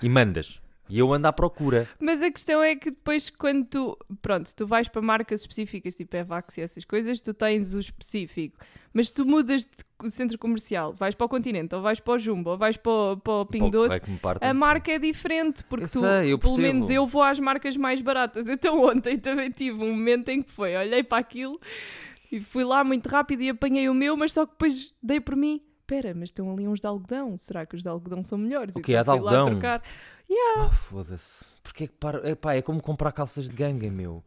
e 0.02 0.10
mandas. 0.10 0.62
E 0.92 1.00
eu 1.00 1.14
ando 1.14 1.26
à 1.26 1.32
procura. 1.32 1.88
Mas 1.98 2.22
a 2.22 2.30
questão 2.30 2.62
é 2.62 2.76
que 2.76 2.92
depois, 2.92 3.30
quando 3.30 3.66
tu, 3.66 3.98
pronto, 4.22 4.54
tu 4.54 4.68
vais 4.68 4.90
para 4.90 5.02
marcas 5.02 5.40
específicas, 5.40 5.96
tipo 5.96 6.18
Evax 6.18 6.58
e 6.58 6.62
essas 6.62 6.84
coisas, 6.84 7.22
tu 7.22 7.34
tens 7.34 7.74
o 7.74 7.80
específico. 7.80 8.58
Mas 8.94 9.08
se 9.08 9.14
tu 9.14 9.26
mudas 9.26 9.66
de 9.66 10.12
centro 10.12 10.38
comercial, 10.38 10.92
vais 10.92 11.16
para 11.16 11.24
o 11.24 11.30
Continente, 11.30 11.74
ou 11.74 11.82
vais 11.82 12.02
para 12.02 12.16
o 12.16 12.20
Jumbo, 12.20 12.50
ou 12.50 12.58
vais 12.58 12.76
para 12.76 12.92
o, 12.92 13.16
para 13.16 13.34
o 13.34 13.46
Pingo 13.46 13.66
Pô, 13.68 13.72
Doce, 13.72 14.02
que 14.02 14.18
partem. 14.18 14.50
a 14.50 14.54
marca 14.54 14.92
é 14.92 15.00
diferente, 15.00 15.64
porque 15.64 15.86
Eu 15.86 15.90
tu, 15.90 16.00
sei, 16.02 16.38
pelo 16.38 16.58
menos 16.58 16.90
eu 16.90 17.08
vou 17.08 17.24
às 17.24 17.40
marcas 17.40 17.78
mais 17.78 18.02
baratas. 18.02 18.48
Então 18.52 18.84
ontem 18.84 19.18
também 19.18 19.50
tive 19.50 19.82
um 19.82 19.92
momento 19.92 20.28
em 20.28 20.42
que 20.42 20.52
foi, 20.52 20.76
olhei 20.76 21.04
para 21.04 21.20
aquilo 21.20 21.58
e 22.30 22.42
fui 22.42 22.66
lá 22.66 22.84
muito 22.84 23.08
rápido 23.08 23.44
e 23.44 23.50
apanhei 23.50 23.88
o 23.88 23.94
meu, 23.94 24.18
mas 24.18 24.34
só 24.34 24.46
que 24.46 24.52
depois 24.52 24.94
dei 25.02 25.22
por 25.22 25.38
mim. 25.38 25.62
Espera, 25.80 26.14
mas 26.14 26.30
estão 26.30 26.50
ali 26.50 26.66
uns 26.68 26.80
de 26.80 26.88
algodão. 26.88 27.38
Será 27.38 27.66
que 27.66 27.76
os 27.76 27.84
de 27.84 27.90
algodão 27.90 28.24
são 28.24 28.38
melhores? 28.38 28.76
O 28.76 28.82
quê? 28.82 28.94
Então 28.94 29.02
Há 29.02 29.04
de 29.04 29.10
algodão? 29.10 29.44
Trocar. 30.36 30.66
Ah, 30.66 30.72
foda-se. 30.72 31.45
Porquê 31.63 31.88
que 31.88 31.94
para... 31.94 32.28
é, 32.30 32.36
pá, 32.36 32.54
é 32.56 32.62
como 32.62 32.81
comprar 32.81 33.12
calças 33.12 33.50
de 33.50 33.56
ganga, 33.56 33.89
meu. 33.89 34.24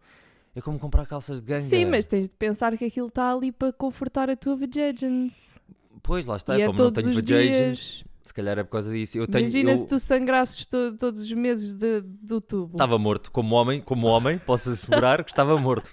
É 0.54 0.60
como 0.60 0.78
comprar 0.78 1.06
calças 1.06 1.40
de 1.40 1.46
ganga. 1.46 1.62
Sim, 1.62 1.84
mas 1.86 2.06
tens 2.06 2.28
de 2.28 2.34
pensar 2.34 2.76
que 2.76 2.84
aquilo 2.84 3.08
está 3.08 3.32
ali 3.32 3.50
para 3.50 3.72
confortar 3.72 4.30
a 4.30 4.36
tua 4.36 4.56
vagins. 4.56 5.58
Pois, 6.02 6.26
lá 6.26 6.36
está. 6.36 6.56
e 6.58 6.62
é 6.62 6.66
como 6.66 6.78
não 6.78 6.84
todos 6.86 7.02
tenho 7.02 7.16
os 7.16 7.22
vajations, 7.22 7.78
dias. 7.78 8.04
se 8.24 8.34
calhar 8.34 8.58
é 8.58 8.62
por 8.62 8.70
causa 8.70 8.92
disso. 8.92 9.18
Eu 9.18 9.26
tenho... 9.26 9.42
Imagina 9.44 9.70
eu... 9.72 9.76
se 9.76 9.86
tu 9.86 9.98
sangrasses 9.98 10.64
to- 10.66 10.96
todos 10.96 11.22
os 11.22 11.32
meses 11.32 11.74
de- 11.74 12.02
do 12.02 12.40
tubo. 12.40 12.74
Estava 12.74 12.98
morto. 12.98 13.32
Como 13.32 13.54
homem, 13.56 13.80
como 13.80 14.06
homem, 14.06 14.38
posso 14.38 14.70
assegurar 14.70 15.24
que 15.24 15.30
estava 15.30 15.58
morto. 15.58 15.90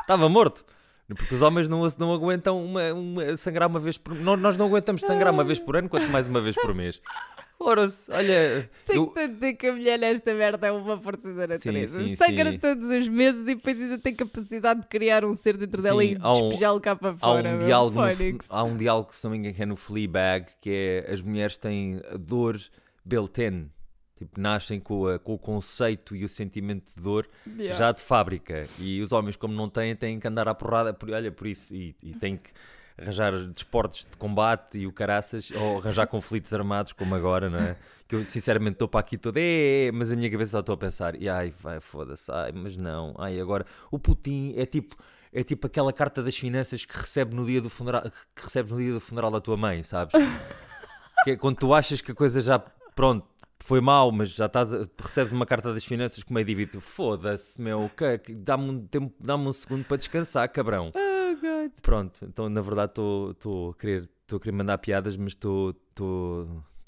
Estava 0.00 0.28
morto. 0.28 0.64
Porque 1.08 1.36
os 1.36 1.42
homens 1.42 1.68
não, 1.68 1.82
não 1.98 2.12
aguentam 2.12 2.64
uma, 2.64 2.92
uma- 2.92 3.36
sangrar 3.36 3.68
uma 3.68 3.78
vez 3.78 3.96
por 3.96 4.12
nós 4.16 4.56
não 4.56 4.66
aguentamos 4.66 5.02
sangrar 5.02 5.32
uma 5.32 5.44
vez 5.44 5.60
por 5.60 5.76
ano, 5.76 5.88
quanto 5.88 6.08
mais 6.08 6.26
uma 6.26 6.40
vez 6.40 6.56
por 6.56 6.74
mês. 6.74 7.00
Ora, 7.58 7.90
olha, 8.10 8.70
Tenho 8.84 9.02
eu, 9.04 9.06
que 9.10 9.28
dizer 9.28 9.54
que 9.54 9.66
a 9.66 9.72
mulher 9.72 9.98
nesta 9.98 10.34
merda 10.34 10.66
é 10.66 10.72
uma 10.72 11.00
força 11.00 11.32
da 11.32 11.46
natureza. 11.46 12.04
sim, 12.06 12.14
Sangra 12.14 12.50
sim. 12.52 12.58
todos 12.58 12.86
os 12.90 13.08
meses 13.08 13.48
e 13.48 13.54
depois 13.54 13.80
ainda 13.80 13.98
tem 13.98 14.14
capacidade 14.14 14.82
de 14.82 14.86
criar 14.86 15.24
um 15.24 15.32
ser 15.32 15.56
dentro 15.56 15.80
dela 15.82 16.02
Sim, 16.02 16.12
e 16.12 16.16
há 16.20 16.32
um- 16.32 16.40
despejá-lo 16.48 16.80
cá 16.80 16.94
para 16.94 17.10
há 17.10 17.16
fora. 17.16 17.48
um 17.48 17.52
meu. 17.56 17.66
diálogo 17.66 17.96
no, 18.00 18.38
há 18.50 18.62
um 18.62 18.76
diálogo 18.76 19.08
que 19.08 19.16
se 19.16 19.24
não 19.24 19.30
me 19.32 19.38
engano 19.38 19.54
que 19.54 19.62
é 19.62 19.66
no 19.66 19.74
Fleabag 19.76 20.46
que 20.60 20.70
é 21.06 21.12
as 21.12 21.22
mulheres 21.22 21.56
têm 21.56 22.00
dor 22.20 22.60
built-in 23.04 23.70
tipo 24.18 24.40
nascem 24.40 24.78
com, 24.78 25.06
a- 25.06 25.18
com 25.18 25.34
o 25.34 25.38
conceito 25.38 26.14
e 26.14 26.24
o 26.24 26.28
sentimento 26.28 26.94
de 26.94 27.00
dor 27.02 27.26
Yeah. 27.58 27.74
já 27.78 27.92
de 27.92 28.00
fábrica 28.02 28.66
e 28.78 29.00
os 29.00 29.12
homens 29.12 29.34
como 29.36 29.54
não 29.54 29.68
têm 29.68 29.96
têm 29.96 30.20
que 30.20 30.28
andar 30.28 30.46
à 30.46 30.54
porrada 30.54 30.92
por, 30.92 31.10
olha 31.10 31.32
por 31.32 31.46
isso 31.46 31.74
e, 31.74 31.94
e 32.02 32.12
têm 32.14 32.36
que 32.36 32.50
arranjar 32.98 33.32
desportos 33.48 34.06
de 34.10 34.16
combate 34.16 34.78
e 34.78 34.86
o 34.86 34.92
caraças 34.92 35.50
ou 35.50 35.78
arranjar 35.78 36.06
conflitos 36.06 36.52
armados 36.54 36.92
como 36.92 37.14
agora 37.14 37.50
não 37.50 37.58
é 37.58 37.76
que 38.08 38.14
eu 38.14 38.24
sinceramente 38.24 38.74
estou 38.74 38.88
para 38.88 39.00
aqui 39.00 39.18
todo 39.18 39.36
"É, 39.36 39.86
é", 39.88 39.92
mas 39.92 40.10
a 40.12 40.16
minha 40.16 40.30
cabeça 40.30 40.52
só 40.52 40.60
estou 40.60 40.74
a 40.74 40.78
pensar 40.78 41.20
e 41.20 41.28
ai 41.28 41.52
vai 41.60 41.80
foda-se 41.80 42.30
ai 42.32 42.52
mas 42.52 42.76
não 42.76 43.14
ai 43.18 43.38
agora 43.40 43.66
o 43.90 43.98
Putin 43.98 44.54
é 44.56 44.64
tipo 44.64 44.96
é 45.32 45.42
tipo 45.44 45.66
aquela 45.66 45.92
carta 45.92 46.22
das 46.22 46.36
finanças 46.36 46.84
que 46.84 46.96
recebe 46.96 47.34
no 47.34 47.44
dia 47.44 47.60
do 47.60 47.68
funeral 47.68 48.02
que 48.34 48.44
recebes 48.44 48.72
no 48.72 48.78
dia 48.78 48.92
do 48.94 49.00
funeral 49.00 49.30
da 49.30 49.40
tua 49.40 49.56
mãe 49.56 49.82
sabes 49.82 50.14
que 51.24 51.32
é 51.32 51.36
quando 51.36 51.56
tu 51.58 51.74
achas 51.74 52.00
que 52.00 52.12
a 52.12 52.14
coisa 52.14 52.40
já 52.40 52.58
pronto 52.58 53.26
foi 53.60 53.80
mal, 53.80 54.12
mas 54.12 54.30
já 54.30 54.46
estás 54.46 54.72
a, 54.72 54.86
recebes 55.02 55.32
uma 55.32 55.44
carta 55.46 55.72
das 55.72 55.84
finanças 55.84 56.22
com 56.22 56.32
meio 56.32 56.46
dívida. 56.46 56.78
Foda-se, 56.78 57.60
meu, 57.60 57.90
que- 57.96 58.32
dá-me 58.34 58.70
um, 58.70 58.86
tempo- 58.86 59.14
dá-me 59.18 59.48
um 59.48 59.52
segundo 59.52 59.84
para 59.84 59.96
descansar, 59.96 60.48
cabrão. 60.50 60.92
Pronto, 61.82 62.24
então 62.24 62.48
na 62.48 62.60
verdade 62.60 62.90
estou 62.92 63.70
a 63.70 63.74
querer 63.74 64.08
estou 64.22 64.38
a 64.38 64.40
querer 64.40 64.52
mandar 64.56 64.78
piadas, 64.78 65.16
mas 65.16 65.32
estou 65.32 65.74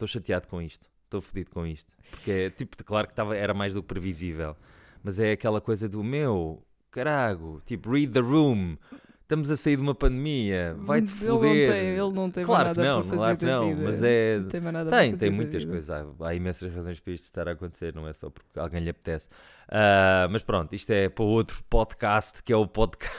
chateado 0.06 0.48
com 0.48 0.60
isto. 0.60 0.88
Estou 1.04 1.20
fodido 1.20 1.50
com 1.50 1.66
isto. 1.66 1.90
Porque 2.10 2.30
é 2.30 2.50
tipo, 2.50 2.76
claro 2.84 3.08
que 3.08 3.14
tava, 3.14 3.34
era 3.36 3.54
mais 3.54 3.72
do 3.72 3.80
que 3.82 3.88
previsível. 3.88 4.56
Mas 5.02 5.18
é 5.18 5.32
aquela 5.32 5.60
coisa 5.60 5.88
do 5.88 6.02
meu, 6.04 6.62
carago, 6.90 7.62
tipo, 7.64 7.90
read 7.90 8.12
the 8.12 8.20
room. 8.20 8.76
Estamos 9.22 9.50
a 9.50 9.56
sair 9.56 9.76
de 9.76 9.82
uma 9.82 9.94
pandemia. 9.94 10.74
Vai-te 10.78 11.10
ele 11.12 11.28
não 11.28 11.36
foder. 11.38 11.70
tem, 11.70 11.86
ele 11.88 12.12
não 12.12 12.30
tem 12.30 12.44
Claro 12.44 12.68
nada 12.68 12.82
não, 12.82 13.00
para 13.02 13.10
fazer 13.10 13.36
claro 13.36 13.46
não, 13.46 13.68
vida. 13.76 13.82
mas 13.90 14.02
é- 14.02 14.38
Não 14.38 14.48
tem 14.48 14.60
Tem, 14.90 15.16
tem 15.16 15.30
muitas 15.30 15.64
coisas. 15.64 15.90
Há, 15.90 16.06
há 16.26 16.34
imensas 16.34 16.74
razões 16.74 16.98
para 16.98 17.12
isto 17.12 17.24
estar 17.24 17.46
a 17.46 17.52
acontecer, 17.52 17.94
não 17.94 18.08
é 18.08 18.12
só 18.14 18.30
porque 18.30 18.58
alguém 18.58 18.80
lhe 18.80 18.88
apetece. 18.90 19.28
Ah, 19.70 20.26
mas 20.30 20.42
pronto, 20.42 20.74
isto 20.74 20.90
é 20.92 21.08
para 21.08 21.24
outro 21.24 21.62
podcast, 21.68 22.42
que 22.42 22.52
é 22.52 22.56
o 22.56 22.66
podcast 22.66 23.18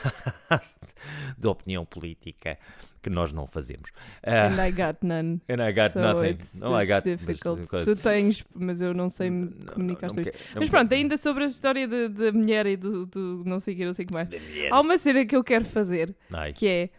de 1.38 1.46
opinião 1.46 1.84
política, 1.84 2.58
que 3.02 3.08
nós 3.08 3.32
não 3.32 3.46
fazemos. 3.46 3.90
Ah, 4.22 4.48
And 4.48 4.66
I 4.66 4.72
got 4.72 4.98
none. 5.02 5.40
and 5.48 5.62
I 5.66 5.72
got 5.72 5.90
so 5.92 6.00
nothing. 6.00 6.30
It's, 6.30 6.60
I 6.60 6.66
it's 6.66 6.88
got- 6.90 6.90
mas, 6.90 7.02
difficult. 7.04 7.68
coisa- 7.68 7.94
Tu 7.94 8.02
tens, 8.02 8.44
mas 8.54 8.82
eu 8.82 8.92
não 8.92 9.08
sei 9.08 9.30
me 9.30 9.46
Não, 9.64 9.72
comunicar 9.74 10.08
não 10.08 10.14
sobre 10.14 10.22
isso. 10.30 10.32
não 10.54 10.60
Mas 10.60 10.70
pronto, 10.70 10.92
ainda 10.92 11.16
sobre 11.16 11.44
a 11.44 11.46
história 11.46 11.86
da 11.86 12.32
mulher 12.32 12.66
e 12.66 12.76
do, 12.76 13.02
do 13.06 13.42
não 13.46 13.60
sei 13.60 13.74
o 13.74 13.76
que, 13.76 13.84
não 13.86 13.92
sei 13.92 14.04
o 14.04 14.08
que 14.08 14.14
mais. 14.14 14.28
Há 14.70 14.80
uma 14.80 14.98
cena 14.98 15.24
que 15.24 15.36
eu 15.36 15.44
quero 15.44 15.64
fazer, 15.64 16.14
Ai, 16.32 16.52
que 16.52 16.66
é 16.66 16.90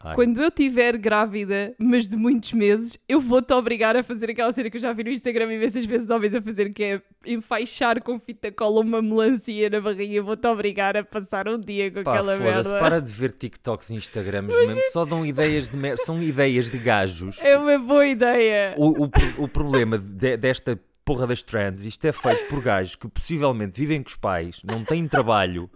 ai. 0.00 0.14
quando 0.14 0.40
eu 0.40 0.48
estiver 0.48 0.96
grávida, 0.96 1.74
mas 1.78 2.08
de 2.08 2.16
muitos 2.16 2.52
meses, 2.52 2.98
eu 3.08 3.20
vou-te 3.20 3.52
obrigar 3.52 3.96
a 3.96 4.02
fazer 4.02 4.30
aquela 4.30 4.50
cena 4.52 4.70
que 4.70 4.76
eu 4.76 4.80
já 4.80 4.92
vi 4.92 5.04
no 5.04 5.10
Instagram 5.10 5.52
imensas 5.52 5.84
vezes 5.84 6.10
homens 6.10 6.34
a 6.34 6.42
fazer, 6.42 6.72
que 6.72 6.82
é 6.84 7.02
enfaixar 7.26 8.02
com 8.02 8.18
fita 8.18 8.50
cola 8.50 8.80
uma 8.80 9.02
melancia 9.02 9.68
na 9.70 9.80
barriga. 9.80 10.22
Vou-te 10.22 10.46
obrigar 10.46 10.96
a 10.96 11.04
passar 11.04 11.48
um 11.48 11.58
dia 11.58 11.90
com 11.90 12.02
Pá, 12.02 12.12
aquela 12.14 12.36
merda. 12.36 12.78
para 12.78 13.00
de 13.00 13.10
ver 13.10 13.32
TikToks 13.32 13.90
e 13.90 13.94
Instagrams, 13.94 14.54
mesmo, 14.54 14.80
só 14.92 15.04
dão 15.04 15.24
ideias 15.24 15.68
de 15.68 15.76
mer... 15.76 15.98
são 15.98 16.22
ideias 16.22 16.70
de 16.70 16.78
gajos. 16.78 17.38
É 17.42 17.56
uma 17.56 17.78
boa 17.78 18.06
ideia. 18.06 18.74
O, 18.76 19.04
o, 19.04 19.10
o 19.38 19.48
problema 19.48 19.98
de- 19.98 20.36
desta 20.36 20.78
porra 21.04 21.26
das 21.26 21.42
trends, 21.42 21.84
isto 21.84 22.04
é 22.06 22.12
feito 22.12 22.48
por 22.48 22.62
gajos 22.62 22.94
que 22.94 23.08
possivelmente 23.08 23.80
vivem 23.80 24.02
com 24.02 24.10
os 24.10 24.16
pais, 24.16 24.60
não 24.62 24.84
têm 24.84 25.08
trabalho, 25.08 25.70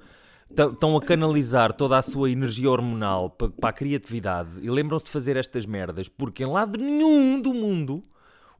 estão 0.56 0.96
a 0.96 1.00
canalizar 1.02 1.72
toda 1.72 1.96
a 1.98 2.02
sua 2.02 2.30
energia 2.30 2.70
hormonal 2.70 3.30
para, 3.30 3.48
para 3.50 3.70
a 3.70 3.72
criatividade 3.72 4.50
e 4.60 4.70
lembram-se 4.70 5.06
de 5.06 5.10
fazer 5.10 5.36
estas 5.36 5.64
merdas 5.66 6.08
porque 6.08 6.42
em 6.44 6.46
lado 6.46 6.78
nenhum 6.78 7.40
do 7.40 7.52
mundo 7.54 8.04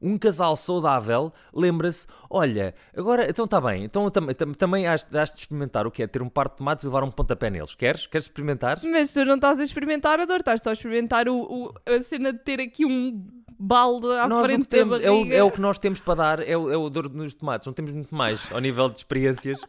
um 0.01 0.17
casal 0.17 0.53
saudável 0.57 1.31
lembra-se, 1.53 2.05
olha, 2.29 2.75
agora, 2.97 3.29
então 3.29 3.45
está 3.45 3.61
bem, 3.61 3.85
então 3.85 4.09
tam- 4.11 4.33
tam- 4.33 4.51
também 4.53 4.85
has, 4.85 5.07
has 5.13 5.31
de 5.31 5.39
experimentar 5.39 5.87
o 5.87 5.91
que 5.91 6.03
é 6.03 6.07
ter 6.07 6.21
um 6.21 6.27
par 6.27 6.49
de 6.49 6.57
tomates 6.57 6.83
e 6.83 6.87
levar 6.87 7.03
um 7.05 7.09
pontapé 7.11 7.49
neles. 7.49 7.73
Queres? 7.73 8.05
Queres 8.07 8.25
experimentar? 8.27 8.81
Mas 8.83 9.13
tu 9.13 9.23
não 9.23 9.35
estás 9.35 9.61
a 9.61 9.63
experimentar 9.63 10.19
a 10.19 10.25
dor, 10.25 10.37
estás 10.41 10.61
só 10.61 10.71
a 10.71 10.73
experimentar 10.73 11.29
o, 11.29 11.37
o- 11.37 11.73
a 11.89 12.01
cena 12.01 12.33
de 12.33 12.39
ter 12.39 12.59
aqui 12.59 12.85
um 12.85 13.25
balde 13.57 14.07
à 14.19 14.27
Nós 14.27 14.45
frente 14.45 14.65
temos, 14.65 14.99
da 14.99 15.05
é, 15.05 15.09
o, 15.09 15.31
é 15.31 15.41
o 15.41 15.49
que 15.49 15.61
nós 15.61 15.79
temos 15.79 16.01
para 16.01 16.15
dar, 16.15 16.39
é 16.45 16.57
o, 16.57 16.69
é 16.69 16.75
o 16.75 16.89
dor 16.89 17.09
nos 17.09 17.33
tomates. 17.33 17.65
Não 17.65 17.73
temos 17.73 17.93
muito 17.93 18.13
mais 18.13 18.41
ao 18.51 18.59
nível 18.59 18.89
de 18.89 18.97
experiências. 18.97 19.61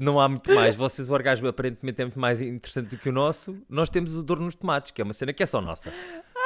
Não 0.00 0.18
há 0.18 0.26
muito 0.26 0.50
mais. 0.54 0.74
Vocês, 0.74 1.08
o 1.08 1.12
orgasmo 1.12 1.46
aparentemente 1.46 2.00
é 2.00 2.04
muito 2.06 2.18
mais 2.18 2.40
interessante 2.40 2.88
do 2.88 2.96
que 2.96 3.10
o 3.10 3.12
nosso. 3.12 3.54
Nós 3.68 3.90
temos 3.90 4.16
o 4.16 4.22
dor 4.22 4.40
nos 4.40 4.54
tomates, 4.54 4.90
que 4.92 5.02
é 5.02 5.04
uma 5.04 5.12
cena 5.12 5.30
que 5.30 5.42
é 5.42 5.46
só 5.46 5.60
nossa. 5.60 5.92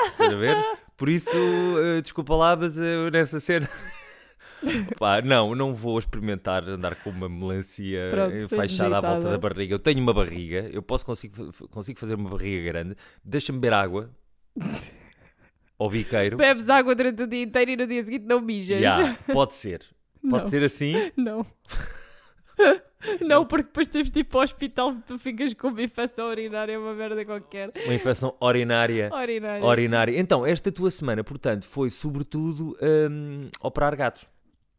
Estás 0.06 0.32
a 0.32 0.36
ver? 0.36 0.56
Por 0.96 1.08
isso, 1.08 1.30
eh, 1.30 2.00
desculpa 2.02 2.34
lá, 2.34 2.56
mas 2.56 2.76
eh, 2.76 3.10
nessa 3.12 3.38
cena. 3.38 3.68
Pá, 4.98 5.22
não, 5.22 5.54
não 5.54 5.72
vou 5.72 5.98
experimentar 5.98 6.64
andar 6.68 6.96
com 6.96 7.10
uma 7.10 7.28
melancia 7.28 8.08
Pronto, 8.10 8.30
foi 8.30 8.44
enfaixada 8.44 8.98
à 8.98 9.00
volta 9.00 9.30
da 9.30 9.38
barriga. 9.38 9.74
Eu 9.74 9.78
tenho 9.78 10.00
uma 10.00 10.12
barriga, 10.12 10.68
eu 10.72 10.82
posso 10.82 11.06
consigo, 11.06 11.52
consigo 11.70 12.00
fazer 12.00 12.14
uma 12.14 12.30
barriga 12.30 12.72
grande. 12.72 12.96
Deixa-me 13.24 13.60
beber 13.60 13.74
água 13.74 14.10
ao 15.78 15.88
biqueiro. 15.88 16.36
Bebes 16.36 16.68
água 16.68 16.94
durante 16.94 17.22
o 17.22 17.26
dia 17.26 17.42
inteiro 17.42 17.70
e 17.70 17.76
no 17.76 17.86
dia 17.86 18.02
seguinte 18.02 18.24
não 18.26 18.40
mijas. 18.40 18.80
Ya, 18.82 19.16
pode 19.32 19.54
ser. 19.54 19.82
Pode 20.28 20.44
Não. 20.44 20.48
ser 20.48 20.64
assim. 20.64 21.12
Não. 21.16 21.46
Não, 23.20 23.44
porque 23.44 23.64
depois 23.66 23.86
temos 23.86 24.10
de 24.10 24.20
ir 24.20 24.24
para 24.24 24.38
o 24.38 24.42
hospital 24.42 24.94
tu 25.06 25.18
ficas 25.18 25.52
com 25.52 25.68
uma 25.68 25.82
infecção 25.82 26.28
urinária, 26.28 26.78
uma 26.80 26.94
merda 26.94 27.24
qualquer. 27.24 27.70
Uma 27.84 27.94
infecção 27.94 28.34
urinária. 28.40 29.10
Urinária. 29.12 29.64
Urinária. 29.64 30.18
Então, 30.18 30.46
esta 30.46 30.72
tua 30.72 30.90
semana, 30.90 31.22
portanto, 31.22 31.66
foi 31.66 31.90
sobretudo 31.90 32.76
hum, 33.10 33.48
operar 33.60 33.94
gatos. 33.96 34.26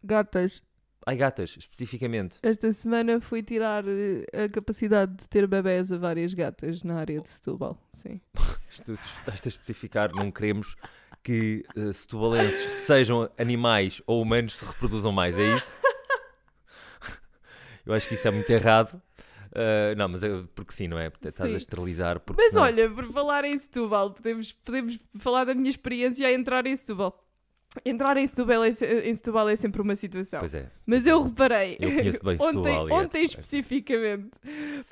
Gatas, 0.03 0.63
Ai, 1.05 1.17
gatas, 1.17 1.55
especificamente. 1.57 2.39
esta 2.41 2.71
semana 2.71 3.21
fui 3.21 3.43
tirar 3.43 3.83
eh, 3.87 4.45
a 4.45 4.49
capacidade 4.49 5.15
de 5.15 5.29
ter 5.29 5.45
bebés 5.45 5.91
a 5.91 5.97
várias 5.97 6.33
gatas 6.33 6.81
na 6.83 6.95
área 6.99 7.21
de 7.21 7.29
Setúbal. 7.29 7.77
Sim. 7.93 8.19
Isto- 8.69 8.85
Tu 8.85 8.99
estás 9.19 9.41
a 9.45 9.49
especificar, 9.49 10.11
não 10.15 10.31
queremos 10.31 10.75
que 11.23 11.63
uh, 11.75 11.91
setubalenses 11.93 12.71
sejam 12.71 13.29
animais 13.37 14.01
ou 14.05 14.21
humanos 14.21 14.53
se 14.57 14.65
reproduzam 14.65 15.11
mais, 15.11 15.37
é 15.37 15.55
isso? 15.55 15.71
Eu 17.85 17.93
acho 17.93 18.07
que 18.07 18.15
isso 18.15 18.27
é 18.27 18.31
muito 18.31 18.49
errado. 18.49 19.01
Uh, 19.55 19.95
não, 19.95 20.09
mas 20.09 20.21
é 20.23 20.29
porque 20.53 20.73
sim, 20.73 20.87
não 20.87 20.99
é? 20.99 21.07
Estás 21.07 21.35
Sim. 21.49 21.53
a 21.53 21.57
esterilizar. 21.57 22.19
Porque 22.19 22.41
Mas 22.41 22.55
olha, 22.57 22.89
por 22.89 23.09
falar 23.13 23.45
em 23.45 23.57
Setúbal, 23.57 24.11
podemos, 24.11 24.51
podemos 24.51 24.99
falar 25.17 25.45
da 25.45 25.55
minha 25.55 25.69
experiência 25.69 26.27
a 26.27 26.33
entrar 26.33 26.65
em 26.65 26.75
Setúbal. 26.75 27.21
Entrar 27.85 28.17
em 28.17 28.27
Setúbal 28.27 28.63
é, 28.65 28.69
em 28.69 29.13
Setúbal 29.13 29.47
é 29.49 29.55
sempre 29.55 29.81
uma 29.81 29.95
situação. 29.95 30.41
Pois 30.41 30.53
é. 30.53 30.69
Mas 30.85 31.05
eu 31.07 31.23
reparei, 31.23 31.77
Eu 31.79 31.89
bem 31.89 32.35
ontem, 32.39 32.63
Setúbal 32.63 32.89
e 32.89 32.91
é- 32.91 32.95
ontem 32.95 33.23
especificamente, 33.23 34.29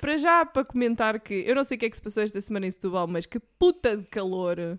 para 0.00 0.16
já 0.16 0.46
para 0.46 0.64
comentar 0.64 1.20
que 1.20 1.44
eu 1.46 1.54
não 1.54 1.64
sei 1.64 1.76
o 1.76 1.80
que 1.80 1.86
é 1.86 1.90
que 1.90 1.96
se 1.96 2.02
passou 2.02 2.22
esta 2.22 2.40
semana 2.40 2.66
em 2.66 2.70
Setúbal, 2.70 3.06
mas 3.06 3.26
que 3.26 3.38
puta 3.38 3.96
de 3.96 4.04
calor. 4.04 4.78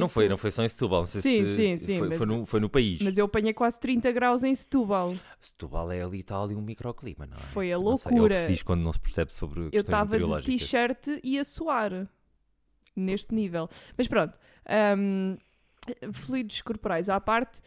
Não 0.00 0.06
Tipo, 0.06 0.14
foi, 0.14 0.28
não 0.28 0.36
foi 0.36 0.50
só 0.50 0.62
em 0.64 0.68
Setúbal. 0.68 1.00
não 1.00 1.06
sei 1.06 1.20
Sim, 1.20 1.46
se- 1.46 1.56
sim, 1.56 1.76
sim, 1.76 1.98
Foi, 1.98 2.08
mas- 2.08 2.18
foi 2.18 2.26
no, 2.26 2.46
foi 2.46 2.60
no 2.60 2.68
país. 2.68 3.00
Mas 3.02 3.16
eu 3.18 3.24
apanhei 3.26 3.52
quase 3.52 3.78
30 3.80 4.10
graus 4.12 4.44
em 4.44 4.54
Setúbal. 4.54 5.14
Setúbal 5.40 5.90
é 5.92 6.02
ali, 6.02 6.20
está 6.20 6.40
ali 6.42 6.54
um 6.54 6.62
microclima, 6.62 7.26
não 7.26 7.36
é? 7.36 7.40
Foi 7.40 7.72
a 7.72 7.78
Não 7.78 7.96
sei, 7.96 8.10
é 8.10 8.12
o 8.12 8.14
que 8.14 8.18
loucura. 8.20 8.36
se 8.46 8.52
diz 8.52 8.62
quando 8.62 8.82
não 8.82 8.92
se 8.92 9.00
percebe 9.00 9.32
sobre 9.34 9.68
Eu 9.72 9.80
estava 9.80 10.18
de 10.18 10.42
t-shirt 10.44 11.08
e 11.22 11.38
a 11.38 11.44
suar. 11.44 12.08
Neste 12.94 13.34
nível. 13.34 13.68
Mas 13.96 14.08
pronto. 14.08 14.38
hum, 14.98 15.36
fluidos 16.12 16.60
corporais 16.62 17.08
à 17.08 17.20
parte, 17.20 17.60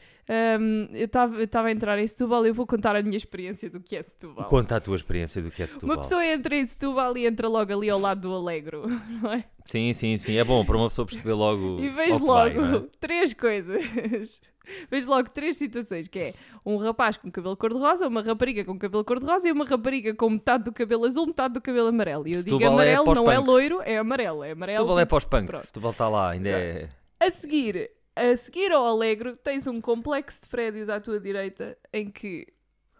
hum, 0.59 0.87
eu 0.93 1.05
estava 1.05 1.67
a 1.67 1.71
entrar 1.71 1.97
em 1.99 2.05
Setúbal 2.07 2.45
e 2.45 2.49
eu 2.49 2.53
vou 2.53 2.65
contar 2.67 2.95
a 2.95 3.01
minha 3.01 3.17
experiência 3.17 3.69
do 3.69 3.79
que 3.79 3.95
é 3.95 4.03
Setúbal. 4.03 4.45
Conta 4.45 4.75
a 4.77 4.79
tua 4.79 4.95
experiência 4.95 5.41
do 5.41 5.49
que 5.51 5.63
é 5.63 5.67
Setúbal. 5.67 5.95
Uma 5.95 6.01
pessoa 6.01 6.25
entra 6.25 6.55
em 6.55 6.65
Setúbal 6.65 7.17
e 7.17 7.25
entra 7.25 7.47
logo 7.47 7.71
ali 7.73 7.89
ao 7.89 7.99
lado 7.99 8.21
do 8.21 8.33
Alegro, 8.35 8.87
não 9.21 9.31
é? 9.33 9.43
Sim, 9.65 9.93
sim, 9.93 10.17
sim. 10.17 10.35
É 10.35 10.43
bom 10.43 10.65
para 10.65 10.77
uma 10.77 10.89
pessoa 10.89 11.05
perceber 11.05 11.33
logo. 11.33 11.79
E 11.79 11.89
vejo 11.89 12.17
que 12.17 12.23
logo 12.23 12.61
vai, 12.61 12.75
é? 12.77 12.83
três 12.99 13.33
coisas. 13.35 14.41
vejo 14.89 15.09
logo 15.09 15.29
três 15.29 15.57
situações, 15.57 16.07
que 16.07 16.17
é 16.19 16.33
um 16.65 16.77
rapaz 16.77 17.17
com 17.17 17.29
cabelo 17.31 17.55
cor-de-rosa, 17.55 18.07
uma 18.07 18.23
rapariga 18.23 18.65
com 18.65 18.79
cabelo 18.79 19.05
cor-de-rosa 19.05 19.47
e 19.47 19.51
uma 19.51 19.65
rapariga 19.65 20.15
com 20.15 20.27
metade 20.31 20.63
do 20.63 20.73
cabelo 20.73 21.05
azul, 21.05 21.27
metade 21.27 21.53
do 21.53 21.61
cabelo 21.61 21.87
amarelo. 21.89 22.27
E 22.27 22.33
eu 22.33 22.43
digo 22.43 22.57
Setúbal 22.57 22.81
é 22.81 22.95
amarelo, 22.95 23.05
não 23.05 23.11
é 23.11 23.35
pós-punk. 23.35 23.47
loiro, 23.47 23.81
é 23.85 23.97
amarelo. 23.97 24.43
É 24.43 24.51
amarelo. 24.51 24.77
Setúbal 24.77 24.99
é 24.99 25.03
tipo- 25.03 25.09
pós-punk. 25.11 25.45
Pronto. 25.45 25.65
Setúbal 25.67 25.91
está 25.91 26.09
lá, 26.09 26.29
ainda 26.31 26.49
é. 26.49 26.89
A 27.19 27.29
seguir, 27.29 27.91
a 28.19 28.37
seguir 28.37 28.71
ao 28.71 28.85
Alegro, 28.85 29.35
tens 29.37 29.67
um 29.67 29.79
complexo 29.81 30.41
de 30.41 30.47
prédios 30.47 30.89
à 30.89 30.99
tua 30.99 31.19
direita 31.19 31.77
em 31.93 32.09
que. 32.11 32.47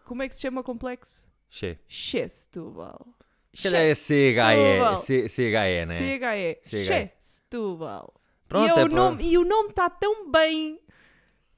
Como 0.04 0.22
é 0.22 0.28
que 0.28 0.34
se 0.34 0.42
chama 0.42 0.60
o 0.60 0.64
complexo? 0.64 1.28
Che. 1.48 1.78
Che 1.86 2.28
Setúbal. 2.28 3.06
Se 3.52 3.64
calhar 3.64 3.82
é. 3.82 3.94
CHE, 3.94 5.28
CHE, 5.28 5.86
né? 5.86 5.98
CHE. 5.98 6.60
CHE. 6.64 6.84
Che 6.84 7.12
Setúbal. 7.18 8.12
Pronto, 8.48 8.66
e, 8.66 8.70
é 8.70 8.72
o 8.72 8.76
para- 8.76 8.88
nome, 8.88 9.24
e 9.24 9.38
o 9.38 9.44
nome 9.44 9.70
está 9.70 9.88
tão 9.88 10.30
bem. 10.30 10.80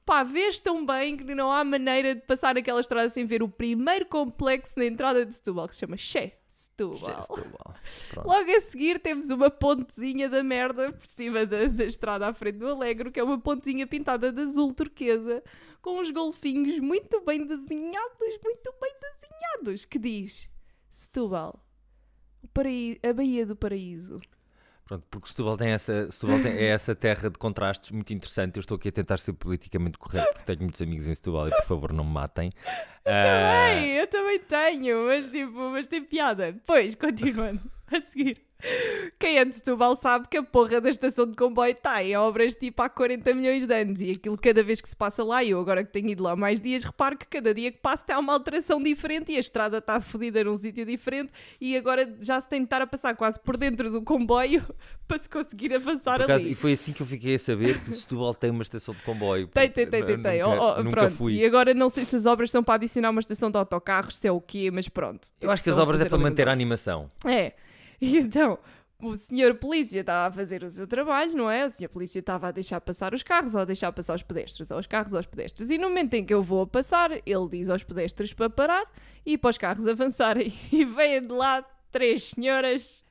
Pá, 0.05 0.23
vês 0.23 0.59
tão 0.59 0.85
bem 0.85 1.15
que 1.15 1.33
não 1.33 1.51
há 1.51 1.63
maneira 1.63 2.13
de 2.13 2.21
passar 2.21 2.57
aquela 2.57 2.81
estrada 2.81 3.07
sem 3.09 3.25
ver 3.25 3.41
o 3.41 3.47
primeiro 3.47 4.05
complexo 4.05 4.77
na 4.77 4.85
entrada 4.85 5.25
de 5.25 5.33
Setúbal, 5.33 5.67
que 5.67 5.75
se 5.75 5.81
chama 5.81 5.97
Che 5.97 6.33
Setúbal. 6.77 7.23
Setúbal. 7.23 7.75
Logo 8.25 8.51
a 8.51 8.59
seguir 8.59 8.99
temos 8.99 9.29
uma 9.29 9.49
pontezinha 9.51 10.27
da 10.27 10.41
merda 10.43 10.91
por 10.91 11.05
cima 11.05 11.45
da, 11.45 11.65
da 11.67 11.83
estrada 11.85 12.27
à 12.27 12.33
frente 12.33 12.57
do 12.57 12.67
Alegro, 12.67 13.11
que 13.11 13.19
é 13.19 13.23
uma 13.23 13.39
pontezinha 13.39 13.85
pintada 13.85 14.31
de 14.31 14.41
azul 14.41 14.73
turquesa, 14.73 15.43
com 15.81 15.99
uns 15.99 16.09
golfinhos 16.11 16.79
muito 16.79 17.21
bem 17.23 17.45
desenhados, 17.45 18.39
muito 18.43 18.73
bem 18.81 18.93
desenhados, 19.01 19.85
que 19.85 19.99
diz 19.99 20.49
Setúbal, 20.89 21.63
paraí- 22.53 22.99
a 23.03 23.13
Baía 23.13 23.45
do 23.45 23.55
Paraíso. 23.55 24.19
Pronto, 24.85 25.05
porque 25.09 25.29
Setúbal, 25.29 25.55
tem 25.55 25.69
essa, 25.71 26.11
Setúbal 26.11 26.41
tem, 26.41 26.51
é 26.53 26.65
essa 26.65 26.93
terra 26.93 27.29
de 27.29 27.37
contrastes 27.37 27.91
muito 27.91 28.11
interessante. 28.13 28.57
Eu 28.57 28.59
estou 28.59 28.75
aqui 28.75 28.89
a 28.89 28.91
tentar 28.91 29.17
ser 29.17 29.31
politicamente 29.33 29.97
correto 29.97 30.27
porque 30.33 30.43
tenho 30.45 30.59
muitos 30.59 30.81
amigos 30.81 31.07
em 31.07 31.15
Setúbal 31.15 31.47
e 31.47 31.51
por 31.51 31.63
favor 31.65 31.93
não 31.93 32.03
me 32.03 32.11
matem. 32.11 32.51
Ah, 33.05 33.67
Também, 33.73 33.91
eu 33.95 34.07
também 34.07 34.39
tenho, 34.39 35.05
mas 35.07 35.29
tipo, 35.29 35.51
mas 35.71 35.87
tem 35.87 36.01
piada. 36.03 36.51
Depois, 36.53 36.95
continuando, 36.95 37.61
a 37.91 37.99
seguir. 38.01 38.41
Quem 39.19 39.39
é 39.39 39.43
de 39.43 39.53
Setúbal 39.55 39.93
sabe 39.93 40.25
que 40.29 40.37
a 40.37 40.43
porra 40.43 40.79
da 40.79 40.89
estação 40.89 41.27
de 41.29 41.35
comboio 41.35 41.73
está 41.73 42.01
em 42.01 42.15
obras 42.15 42.55
tipo 42.55 42.81
há 42.81 42.87
40 42.87 43.33
milhões 43.33 43.67
de 43.67 43.73
anos 43.75 43.99
e 43.99 44.11
aquilo 44.11 44.37
cada 44.37 44.63
vez 44.63 44.79
que 44.79 44.87
se 44.87 44.95
passa 44.95 45.21
lá, 45.21 45.43
eu 45.43 45.59
agora 45.59 45.83
que 45.83 45.91
tenho 45.91 46.07
ido 46.07 46.23
lá 46.23 46.33
mais 46.33 46.61
dias, 46.61 46.85
reparo 46.85 47.17
que 47.17 47.27
cada 47.27 47.53
dia 47.53 47.73
que 47.73 47.79
passa 47.79 48.05
tem 48.05 48.15
uma 48.15 48.31
alteração 48.31 48.81
diferente 48.81 49.33
e 49.33 49.35
a 49.35 49.41
estrada 49.41 49.79
está 49.79 49.99
fodida 49.99 50.41
num 50.45 50.53
sítio 50.53 50.85
diferente 50.85 51.33
e 51.59 51.75
agora 51.75 52.15
já 52.21 52.39
se 52.39 52.47
tem 52.47 52.59
de 52.61 52.65
estar 52.67 52.81
a 52.81 52.87
passar 52.87 53.13
quase 53.17 53.37
por 53.37 53.57
dentro 53.57 53.91
do 53.91 54.01
comboio 54.01 54.63
para 55.05 55.17
se 55.17 55.29
conseguir 55.29 55.73
avançar 55.75 56.21
acaso, 56.21 56.45
ali. 56.45 56.53
e 56.53 56.55
foi 56.55 56.71
assim 56.71 56.93
que 56.93 57.01
eu 57.01 57.05
fiquei 57.05 57.35
a 57.35 57.39
saber 57.39 57.77
que 57.81 57.91
Setúbal 57.91 58.33
tem 58.33 58.49
uma 58.49 58.63
estação 58.63 58.95
de 58.95 59.03
comboio. 59.03 59.45
Tem, 59.49 59.69
tem, 59.69 59.85
tem, 59.87 60.05
tem, 60.05 60.21
tem. 60.21 60.41
Nunca, 60.41 60.61
Oh, 60.63 60.75
oh, 60.79 60.83
nunca 60.83 60.89
pronto. 61.01 61.15
fui. 61.15 61.33
E 61.33 61.45
agora 61.45 61.73
não 61.73 61.89
sei 61.89 62.05
se 62.05 62.15
as 62.15 62.25
obras 62.25 62.49
são 62.49 62.63
para 62.63 62.75
adicionar 62.93 63.09
uma 63.09 63.19
estação 63.19 63.49
de 63.49 63.57
autocarros, 63.57 64.17
se 64.17 64.27
é 64.27 64.31
o 64.31 64.39
quê, 64.39 64.69
mas 64.71 64.87
pronto. 64.87 65.27
Eu 65.41 65.49
acho 65.51 65.63
que 65.63 65.69
as 65.69 65.77
obras 65.77 65.99
é 66.01 66.05
para 66.09 66.17
manter 66.17 66.47
a 66.47 66.51
animação. 66.51 67.09
É. 67.25 67.53
E 67.99 68.17
então, 68.17 68.59
o 69.01 69.15
senhor 69.15 69.55
polícia 69.55 70.01
estava 70.01 70.27
a 70.27 70.31
fazer 70.31 70.63
o 70.63 70.69
seu 70.69 70.85
trabalho, 70.85 71.33
não 71.35 71.49
é? 71.49 71.65
O 71.65 71.69
senhor 71.69 71.89
polícia 71.89 72.19
estava 72.19 72.47
a 72.49 72.51
deixar 72.51 72.79
passar 72.81 73.13
os 73.13 73.23
carros 73.23 73.55
ou 73.55 73.61
a 73.61 73.65
deixar 73.65 73.91
passar 73.91 74.15
os 74.15 74.23
pedestres, 74.23 74.69
ou 74.71 74.79
os 74.79 74.87
carros 74.87 75.15
aos 75.15 75.25
pedestres. 75.25 75.69
E 75.69 75.77
no 75.77 75.89
momento 75.89 76.13
em 76.13 76.25
que 76.25 76.33
eu 76.33 76.43
vou 76.43 76.61
a 76.61 76.67
passar, 76.67 77.11
ele 77.11 77.49
diz 77.49 77.69
aos 77.69 77.83
pedestres 77.83 78.33
para 78.33 78.49
parar 78.49 78.85
e 79.25 79.37
para 79.37 79.49
os 79.49 79.57
carros 79.57 79.87
avançarem. 79.89 80.53
E 80.71 80.85
vêm 80.85 81.21
de 81.21 81.33
lá 81.33 81.63
três 81.91 82.25
senhoras, 82.29 83.05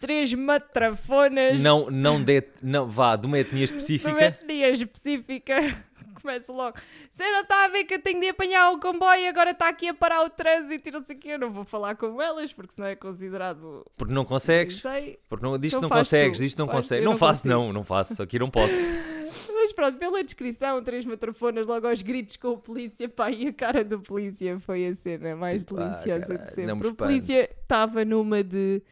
três 0.00 0.32
matrafonas, 0.34 1.60
Não, 1.60 1.90
não, 1.90 2.22
de, 2.22 2.42
não 2.62 2.88
vá 2.88 3.16
de 3.16 3.26
uma 3.26 3.38
etnia 3.38 3.64
específica. 3.64 4.24
etnia 4.24 4.70
específica. 4.70 5.84
Começo 6.24 6.54
logo. 6.54 6.78
Você 7.10 7.30
não 7.30 7.42
está 7.42 7.66
a 7.66 7.68
ver 7.68 7.84
que 7.84 7.92
eu 7.92 8.00
tenho 8.00 8.18
de 8.18 8.28
apanhar 8.30 8.70
o 8.70 8.80
comboio 8.80 9.20
e 9.20 9.28
agora 9.28 9.50
está 9.50 9.68
aqui 9.68 9.88
a 9.88 9.92
parar 9.92 10.24
o 10.24 10.30
trânsito 10.30 10.88
e 10.88 10.92
não 10.92 11.04
sei 11.04 11.16
o 11.16 11.18
quê. 11.18 11.28
Eu 11.32 11.38
não 11.38 11.50
vou 11.50 11.64
falar 11.64 11.96
com 11.96 12.20
elas 12.22 12.50
porque 12.50 12.72
senão 12.74 12.88
é 12.88 12.96
considerado. 12.96 13.84
Porque 13.94 14.14
não 14.14 14.24
consegues. 14.24 14.82
Não 14.82 14.90
sei. 14.90 15.18
Porque 15.28 15.44
não, 15.44 15.58
diz 15.58 15.74
que 15.74 15.82
não 15.82 15.88
faz 15.90 16.08
consegues, 16.08 16.38
diz 16.38 16.54
que 16.54 16.58
não 16.58 16.66
consegues. 16.66 17.04
Não, 17.04 17.12
não 17.12 17.18
faço, 17.18 17.42
consigo. 17.42 17.54
não, 17.60 17.72
não 17.74 17.84
faço. 17.84 18.22
Aqui 18.22 18.38
não 18.38 18.48
posso. 18.48 18.72
Mas 19.52 19.70
pronto, 19.74 19.98
pela 19.98 20.24
descrição, 20.24 20.82
três 20.82 21.04
matrafonas 21.04 21.66
logo 21.66 21.86
aos 21.86 22.00
gritos 22.00 22.36
com 22.36 22.48
o 22.52 22.58
polícia, 22.58 23.06
pá, 23.06 23.30
e 23.30 23.48
a 23.48 23.52
cara 23.52 23.84
do 23.84 24.00
polícia 24.00 24.58
foi 24.60 24.86
a 24.86 24.94
cena 24.94 25.36
mais 25.36 25.62
Tipo, 25.62 25.78
ah, 25.78 25.88
deliciosa 25.88 26.26
caralho, 26.26 26.46
de 26.46 26.54
sempre. 26.54 26.74
não 26.74 26.90
o 26.90 26.94
polícia 26.94 27.50
estava 27.60 28.02
numa 28.02 28.42
de. 28.42 28.82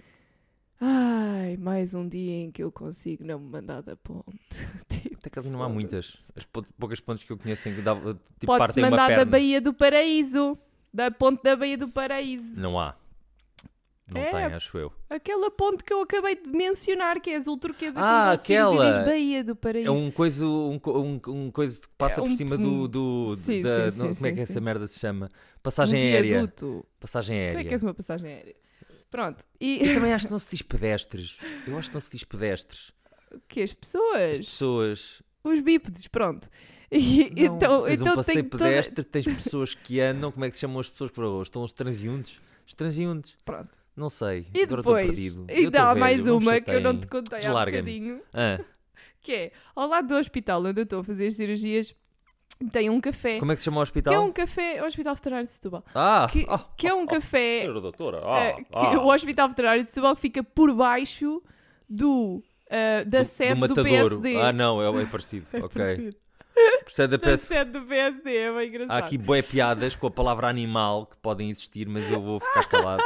Ai, 0.85 1.57
mais 1.59 1.95
um 1.95 2.09
dia 2.09 2.43
em 2.43 2.51
que 2.51 2.61
eu 2.63 2.73
consigo 2.73 3.25
não 3.25 3.39
me 3.39 3.49
mandar 3.49 3.83
da 3.83 3.95
ponte. 3.97 4.27
Tipo, 4.89 5.15
Até 5.17 5.31
que 5.31 5.39
ali 5.39 5.49
não 5.51 5.63
há 5.63 5.69
muitas. 5.69 6.17
As 6.35 6.45
pou- 6.45 6.67
poucas 6.77 6.99
pontes 6.99 7.23
que 7.23 7.33
eu 7.33 7.39
conheço 7.39 7.69
em 7.69 7.75
que 7.77 7.83
dava, 7.83 8.15
tipo, 8.41 8.47
Pode-se 8.47 8.59
partem 8.81 8.83
uma 8.85 8.91
mandar 8.91 9.03
da 9.11 9.17
perna. 9.19 9.31
Baía 9.31 9.61
do 9.61 9.73
Paraíso. 9.73 10.59
Da 10.93 11.11
ponte 11.11 11.43
da 11.45 11.55
Baía 11.55 11.79
do 11.79 11.89
Paraíso. 11.89 12.61
Não 12.61 12.79
há. 12.79 12.97
Não 14.09 14.21
É, 14.21 14.31
tem, 14.31 14.45
acho 14.57 14.77
eu. 14.77 14.93
Aquela 15.09 15.51
ponte 15.53 15.85
que 15.85 15.93
eu 15.93 16.03
acabei 16.03 16.35
de 16.35 16.51
mencionar, 16.51 17.21
que 17.21 17.31
é 17.31 17.37
azul 17.37 17.57
turquesa 17.57 17.99
com 18.01 18.05
Ah, 18.05 18.35
golfinhos 18.37 18.61
e 18.61 18.75
aquela! 18.75 18.91
diz 18.91 19.07
Baía 19.07 19.45
do 19.45 19.55
Paraíso. 19.57 19.89
É 19.89 19.91
um 19.93 20.11
coisa, 20.11 20.45
um, 20.47 20.79
co- 20.81 20.99
um, 21.01 21.21
um 21.29 21.51
coisa 21.53 21.81
que 21.81 21.89
passa 21.97 22.21
É 22.21 22.25
por 22.25 22.31
um- 22.31 22.37
cima 22.37 22.59
do. 22.59 22.89
do 22.89 23.37
Sim, 23.37 23.63
da, 23.63 23.91
sim, 23.93 23.99
não, 23.99 24.09
sim, 24.09 24.15
como 24.17 24.27
é 24.27 24.31
que 24.31 24.37
sim, 24.39 24.43
essa 24.43 24.53
sim. 24.55 24.61
merda 24.61 24.87
se 24.89 24.99
chama? 24.99 25.27
um 25.27 25.61
Passagem 25.63 26.01
aérea. 26.03 26.31
viaduto. 26.31 26.85
Passagem 26.99 27.37
Tu 27.37 27.39
é 27.39 27.45
aérea. 27.45 27.65
que 27.65 27.75
és 27.75 27.83
uma 27.85 27.95
passagem 27.95 28.33
aérea. 28.33 28.57
Pronto. 29.13 29.45
E 29.61 29.79
Eu 29.87 29.95
também 29.95 30.13
acho 30.13 30.27
que 30.27 30.33
não 30.33 30.39
se 30.41 30.51
diz 30.51 30.63
pedestres. 30.63 31.37
Eu 31.67 31.79
acho 31.79 31.89
que 31.91 31.95
não 31.95 32.01
se 32.01 32.11
diz 32.11 32.25
pedestres. 32.25 32.91
o 33.33 33.39
que 33.47 33.61
as 33.63 33.73
pessoas? 33.73 34.39
As 34.41 34.47
pessoas. 34.47 35.23
Os 35.45 35.61
bípedes, 35.61 36.09
pronto. 36.09 36.49
E, 36.91 37.31
Não, 37.31 37.55
então, 37.57 37.83
tens 37.85 38.01
então 38.01 38.13
um 38.13 38.17
passeio 38.17 38.41
tem 38.43 38.49
toda... 38.49 38.65
pedestre, 38.65 39.05
tens 39.05 39.25
pessoas 39.27 39.75
que 39.75 40.01
andam. 40.01 40.33
Como 40.33 40.45
é 40.45 40.49
que 40.51 40.57
se 40.57 40.63
chamam 40.63 40.81
as 40.81 40.91
pessoas 40.91 41.11
que 41.11 41.17
foram? 41.17 41.43
Estão 41.43 41.63
os 41.63 41.73
transeuntes? 41.73 42.41
Os 42.67 42.75
transeuntes. 42.75 43.37
Pronto. 43.45 43.79
Não 43.95 44.09
sei. 44.09 44.47
E 44.55 44.63
Agora 44.63 44.81
estou 44.81 44.95
depois, 44.97 45.07
perdido. 45.07 45.45
Eu 45.49 45.55
e 45.55 45.59
estou 45.59 45.71
dá 45.71 45.95
mais 45.95 46.27
uma 46.27 46.61
que 46.61 46.71
eu 46.71 46.81
não 46.81 46.99
te 46.99 47.07
contei 47.07 47.45
há 47.45 47.51
um 47.51 47.65
bocadinho, 47.65 48.23
Ah, 48.33 48.61
que 49.21 49.33
é, 49.33 49.53
ao 49.77 49.87
lado 49.89 50.09
do 50.09 50.15
hospital 50.15 50.65
onde 50.65 50.81
eu 50.81 50.85
estou 50.85 51.01
a 51.01 51.05
fazer 51.05 51.27
as 51.27 51.35
cirurgias, 51.35 51.95
tem 52.71 52.89
um 52.91 53.01
café, 53.01 53.39
como 53.39 53.51
é 53.53 53.55
que 53.55 53.61
se 53.61 53.65
chama 53.65 53.79
o 53.79 53.81
que 53.81 53.83
hospital? 53.89 54.15
é 54.15 54.19
um 54.21 54.33
café, 54.33 54.83
o 54.83 54.87
Hospital 54.87 55.15
Veterinário 55.15 55.47
de 55.47 55.53
Setúbal, 55.53 55.85
Ah, 55.95 56.29
que, 56.31 56.47
ah, 56.49 56.65
que 56.77 56.87
é 56.87 56.95
um 56.95 57.03
ah, 57.05 57.07
café, 57.09 57.61
senhora 57.63 57.81
doutora. 57.81 58.23
Ah, 58.25 58.53
que 58.55 58.67
ah. 58.97 59.01
o 59.01 59.13
Hospital 59.13 59.49
Veterinário 59.49 59.83
de 59.83 59.89
Setúbal 59.89 60.15
que 60.15 60.21
fica 60.21 60.43
por 60.45 60.73
baixo 60.75 61.43
do, 61.89 62.43
eh, 62.71 63.05
da 63.05 63.21
Do- 63.21 63.25
sede 63.25 63.55
do, 63.55 63.61
Matadouro. 63.61 64.21
PSD. 64.21 64.41
Ah, 64.41 64.53
não, 64.53 64.81
é, 64.81 65.03
é 65.03 65.07
parecido. 65.07 65.47
É 65.53 65.59
ok. 65.59 65.69
parecido. 65.69 66.17
Precede 66.85 67.11
Da 67.13 67.19
parece- 67.25 67.47
sede 67.47 67.71
do 67.73 67.83
PSD, 67.83 68.37
é 68.37 68.49
bem 68.51 68.59
Há 68.59 68.65
engraçado. 68.67 68.99
aqui 69.05 69.19
boé 69.19 69.43
piadas 69.43 69.97
com 69.97 70.07
a 70.07 70.11
palavra 70.11 70.49
animal 70.49 71.07
que 71.07 71.17
podem 71.17 71.51
existir, 71.51 71.89
mas 71.89 72.09
eu 72.11 72.21
vou 72.21 72.39
ficar 72.39 72.69
calado. 72.69 73.03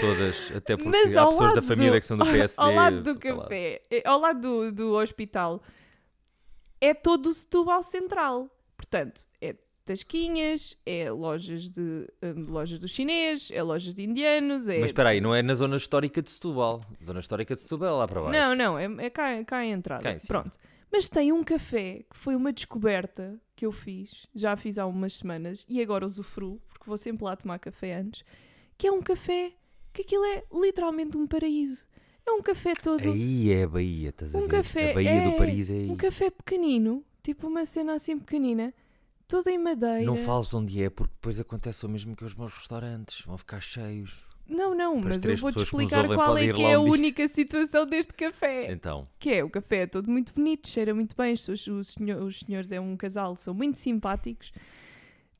Todas, 0.00 0.52
até 0.56 0.76
porque 0.76 0.88
Mas 0.90 1.16
há 1.16 1.26
pessoas 1.26 1.54
da 1.54 1.62
família 1.62 1.92
do- 1.92 2.00
que 2.00 2.06
são 2.06 2.16
do 2.16 2.24
PSD. 2.30 2.54
ao 2.62 2.72
lado 2.74 3.02
do 3.02 3.18
calado. 3.18 3.42
café, 3.42 3.82
eh, 3.90 4.02
ao 4.04 4.18
lado 4.20 4.40
do, 4.40 4.72
do 4.72 4.92
hospital, 4.96 5.62
é 6.80 6.92
todo 6.94 7.28
o 7.28 7.32
Setúbal 7.34 7.82
Central. 7.82 8.48
Portanto, 8.76 9.26
é 9.40 9.54
tasquinhas, 9.84 10.76
é 10.86 11.10
lojas 11.10 11.68
de 11.70 12.06
hum, 12.22 12.46
lojas 12.48 12.78
do 12.80 12.88
chinês, 12.88 13.50
é 13.52 13.62
lojas 13.62 13.94
de 13.94 14.02
indianos, 14.02 14.68
é... 14.68 14.78
Mas 14.78 14.86
espera 14.86 15.10
aí, 15.10 15.20
não 15.20 15.34
é 15.34 15.42
na 15.42 15.54
zona 15.54 15.76
histórica 15.76 16.22
de 16.22 16.30
Setúbal. 16.30 16.80
Zona 17.04 17.20
histórica 17.20 17.54
de 17.54 17.60
Setúbal 17.60 17.88
é 17.88 17.92
lá 17.92 18.08
para 18.08 18.22
baixo. 18.22 18.38
Não, 18.38 18.54
não, 18.54 18.78
é, 18.78 19.06
é 19.06 19.10
cá, 19.10 19.44
cá 19.44 19.58
a 19.58 19.66
entrada. 19.66 20.02
Cá 20.02 20.12
em. 20.12 20.18
Pronto. 20.18 20.58
Mas 20.90 21.08
tem 21.08 21.32
um 21.32 21.42
café 21.42 22.04
que 22.10 22.16
foi 22.16 22.34
uma 22.36 22.52
descoberta 22.52 23.38
que 23.56 23.66
eu 23.66 23.72
fiz, 23.72 24.26
já 24.34 24.56
fiz 24.56 24.78
há 24.78 24.86
umas 24.86 25.14
semanas 25.14 25.64
e 25.68 25.82
agora 25.82 26.06
usufruo, 26.06 26.60
porque 26.68 26.84
vou 26.86 26.96
sempre 26.96 27.24
lá 27.24 27.36
tomar 27.36 27.58
café 27.58 27.96
antes, 27.96 28.24
que 28.78 28.86
é 28.86 28.92
um 28.92 29.02
café 29.02 29.52
que 29.92 30.02
aquilo 30.02 30.24
é 30.24 30.44
literalmente 30.52 31.16
um 31.16 31.26
paraíso. 31.26 31.86
É 32.26 32.30
um 32.30 32.40
café 32.40 32.74
todo 32.74 33.12
Aí 33.12 33.52
é 33.52 33.64
a 33.64 33.68
Bahia, 33.68 34.08
estás 34.08 34.34
a 34.34 34.38
Um 34.38 34.42
ver? 34.42 34.48
café 34.48 34.90
a 34.92 34.94
Bahia 34.94 35.10
é 35.10 35.30
do 35.30 35.36
Paris 35.36 35.68
é 35.68 35.72
aí. 35.74 35.90
Um 35.90 35.96
café 35.96 36.30
pequenino, 36.30 37.04
tipo 37.24 37.48
uma 37.48 37.64
cena 37.64 37.94
assim 37.94 38.16
pequenina, 38.18 38.72
toda 39.26 39.50
em 39.50 39.58
madeira. 39.58 40.04
Não 40.04 40.16
fales 40.16 40.54
onde 40.54 40.80
é, 40.80 40.88
porque 40.88 41.12
depois 41.14 41.40
acontece 41.40 41.84
o 41.84 41.88
mesmo 41.88 42.14
que 42.14 42.24
os 42.24 42.34
meus 42.36 42.52
restaurantes. 42.52 43.24
Vão 43.26 43.36
ficar 43.36 43.60
cheios. 43.60 44.22
Não, 44.46 44.74
não, 44.74 45.00
Para 45.00 45.12
as 45.12 45.16
mas 45.16 45.24
eu 45.24 45.36
vou-te 45.38 45.62
explicar 45.62 46.02
ouvem 46.02 46.18
qual 46.18 46.36
é 46.36 46.52
que 46.52 46.62
é 46.62 46.74
a 46.74 46.80
única 46.80 47.26
situação 47.26 47.86
deste 47.86 48.12
café. 48.12 48.70
Então, 48.70 49.08
Que 49.18 49.30
é, 49.36 49.42
o 49.42 49.48
café 49.48 49.78
é 49.78 49.86
todo 49.86 50.10
muito 50.10 50.34
bonito, 50.34 50.68
cheira 50.68 50.92
muito 50.94 51.16
bem, 51.16 51.32
os, 51.32 51.48
os, 51.48 51.88
senhor- 51.88 52.22
os 52.22 52.40
senhores 52.40 52.70
é 52.70 52.78
um 52.78 52.94
casal, 52.94 53.34
são 53.36 53.54
muito 53.54 53.78
simpáticos, 53.78 54.52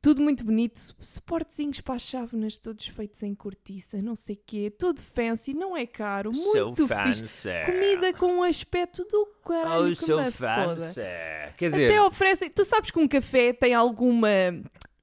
tudo 0.05 0.21
muito 0.21 0.45
bonito, 0.45 0.95
suportezinhos 1.01 1.81
para 1.81 1.95
as 1.95 2.03
chávenas, 2.03 2.59
todos 2.59 2.87
feitos 2.89 3.23
em 3.23 3.35
cortiça, 3.35 4.03
não 4.03 4.15
sei 4.15 4.37
quê, 4.37 4.71
todo 4.71 5.01
fancy, 5.01 5.55
não 5.55 5.75
é 5.75 5.87
caro, 5.87 6.31
muito 6.31 6.87
fixe. 6.87 7.49
Comida 7.65 8.13
com 8.13 8.27
um 8.27 8.43
aspecto 8.43 9.03
do 9.05 9.25
caralho 9.43 9.87
Oh, 9.87 9.89
que 9.89 9.97
so 9.97 10.19
me 10.21 10.31
fancy. 10.31 10.37
foda. 10.37 10.93
Quer 11.57 11.69
Até 11.69 11.69
dizer, 11.71 12.01
oferecem. 12.03 12.51
Tu 12.51 12.63
sabes 12.65 12.91
que 12.91 12.99
um 12.99 13.09
café 13.09 13.55
tem 13.55 13.73
alguma. 13.73 14.29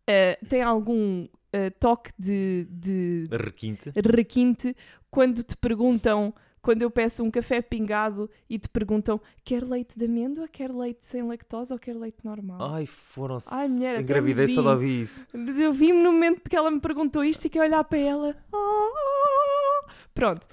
eh, 0.05 0.37
tem 0.47 0.61
algum 0.61 1.27
eh, 1.51 1.71
toque 1.71 2.11
de, 2.19 2.67
de 2.69 3.27
requinte. 3.31 3.91
requinte 3.95 4.75
quando 5.09 5.43
te 5.43 5.57
perguntam. 5.57 6.31
Quando 6.61 6.83
eu 6.83 6.91
peço 6.91 7.23
um 7.23 7.31
café 7.31 7.59
pingado 7.61 8.29
e 8.47 8.59
te 8.59 8.69
perguntam 8.69 9.19
quer 9.43 9.63
leite 9.63 9.97
de 9.97 10.05
amêndoa, 10.05 10.47
quer 10.47 10.71
leite 10.71 11.05
sem 11.07 11.23
lactose 11.23 11.73
ou 11.73 11.79
quer 11.79 11.95
leite 11.95 12.19
normal? 12.23 12.61
Ai, 12.75 12.85
foram-se. 12.85 13.47
Ai, 13.51 13.67
mulher, 13.67 13.99
Engravidei 14.01 14.47
só 14.47 14.61
de 14.61 14.67
ouvir 14.67 15.01
isso. 15.01 15.25
Eu 15.33 15.73
vi-me 15.73 16.03
no 16.03 16.11
momento 16.11 16.47
que 16.47 16.55
ela 16.55 16.69
me 16.69 16.79
perguntou 16.79 17.23
isto 17.23 17.41
e 17.41 17.43
fiquei 17.43 17.61
a 17.61 17.65
olhar 17.65 17.83
para 17.83 17.97
ela. 17.97 18.35
Ah! 18.53 19.91
Pronto. 20.13 20.47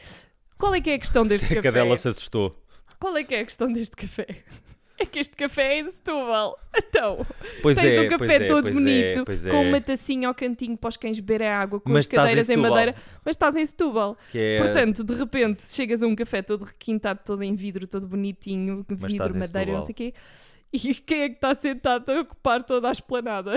Qual 0.56 0.74
é 0.74 0.80
que 0.80 0.90
é 0.90 0.94
a 0.94 0.98
questão 0.98 1.26
deste 1.26 1.44
A 1.52 1.56
café? 1.56 1.62
cadela 1.62 1.96
se 1.96 2.08
assustou. 2.08 2.56
Qual 2.98 3.16
é 3.16 3.22
que 3.22 3.34
é 3.34 3.40
a 3.40 3.44
questão 3.44 3.70
deste 3.70 3.94
café? 3.94 4.26
É 4.98 5.06
que 5.06 5.20
este 5.20 5.36
café 5.36 5.74
é 5.74 5.80
em 5.80 5.88
Setúbal. 5.88 6.58
Então, 6.76 7.24
Pois 7.62 7.76
tens 7.76 7.98
é, 7.98 8.00
um 8.00 8.08
pois 8.08 8.20
café 8.20 8.44
é, 8.44 8.46
todo 8.46 8.68
é, 8.68 8.72
bonito, 8.72 9.24
é. 9.30 9.50
com 9.50 9.62
uma 9.62 9.80
tacinha 9.80 10.26
ao 10.26 10.34
cantinho 10.34 10.76
para 10.76 10.88
os 10.88 10.96
cães 10.96 11.20
beberem 11.20 11.48
água, 11.48 11.80
com 11.80 11.90
Mas 11.90 12.00
as 12.00 12.06
em 12.06 12.16
cadeiras 12.16 12.48
em, 12.48 12.54
Setúbal. 12.54 12.70
madeira, 12.70 12.94
mas 13.24 13.34
estás 13.36 13.56
em 13.56 13.64
Setúbal. 13.64 14.16
É... 14.34 14.58
Portanto, 14.58 15.04
de 15.04 15.14
repente, 15.14 15.62
chegas 15.62 16.02
a 16.02 16.06
um 16.06 16.16
café 16.16 16.42
todo 16.42 16.64
requintado, 16.64 17.20
todo 17.24 17.42
em 17.42 17.54
vidro, 17.54 17.86
todo 17.86 18.08
bonitinho, 18.08 18.84
vidro, 18.88 19.36
em 19.36 19.38
madeira, 19.38 19.72
não 19.72 19.80
sei 19.80 19.92
o 19.92 19.94
quê. 19.94 20.14
E 20.72 20.94
quem 20.94 21.22
é 21.22 21.28
que 21.28 21.36
está 21.36 21.54
sentado 21.54 22.10
a 22.10 22.20
ocupar 22.20 22.62
toda 22.62 22.88
a 22.88 22.92
esplanada? 22.92 23.56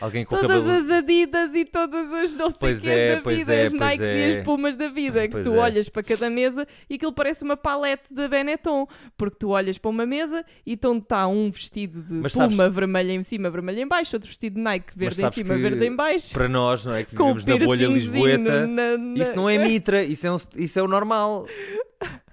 Alguém 0.00 0.24
com 0.24 0.36
Todas 0.36 0.62
cabelo... 0.64 0.70
as 0.70 0.90
Adidas 0.90 1.54
e 1.54 1.64
todas 1.64 2.12
as 2.12 2.36
não 2.36 2.50
sei 2.50 2.58
Pois 2.58 2.80
quês 2.82 3.00
é, 3.02 3.14
da 3.20 3.30
vida, 3.30 3.54
é, 3.54 3.62
as 3.62 3.72
Nikes 3.72 4.00
e 4.00 4.04
é. 4.04 4.26
as 4.38 4.44
Pumas 4.44 4.76
da 4.76 4.88
vida, 4.88 5.22
que 5.28 5.34
Pois 5.34 5.46
tu 5.46 5.54
é. 5.54 5.58
olhas 5.58 5.88
para 5.88 6.02
cada 6.02 6.28
mesa 6.28 6.66
e 6.90 6.94
aquilo 6.96 7.12
parece 7.12 7.44
uma 7.44 7.56
palete 7.56 8.12
da 8.12 8.26
Benetton, 8.28 8.86
porque 9.16 9.36
tu 9.38 9.50
olhas 9.50 9.78
para 9.78 9.90
uma 9.90 10.04
mesa 10.04 10.44
e 10.66 10.72
então 10.72 10.98
está 10.98 11.26
um 11.28 11.50
vestido 11.50 12.02
de 12.02 12.12
Mas 12.14 12.32
Puma 12.32 12.50
sabes- 12.50 12.74
vermelho 12.74 13.10
em 13.12 13.22
cima, 13.22 13.48
vermelho 13.50 13.80
em 13.80 13.86
baixo, 13.86 14.16
outro 14.16 14.28
vestido 14.28 14.54
de 14.56 14.60
Nike 14.60 14.98
verde 14.98 15.24
em 15.24 15.30
cima, 15.30 15.54
que 15.54 15.60
verde 15.62 15.86
em 15.86 15.94
baixo. 15.94 16.32
Para 16.32 16.48
nós, 16.48 16.84
não 16.84 16.94
é? 16.94 17.04
Que 17.04 17.12
vivemos 17.12 17.44
na 17.44 17.56
bolha 17.58 17.86
lisboeta, 17.86 18.66
na- 18.66 18.98
na- 18.98 19.22
isso 19.22 19.34
não 19.36 19.48
é 19.48 19.56
mitra, 19.58 20.02
isso 20.02 20.26
é, 20.26 20.32
um- 20.32 20.40
isso 20.56 20.78
é 20.78 20.82
o 20.82 20.88
normal. 20.88 21.46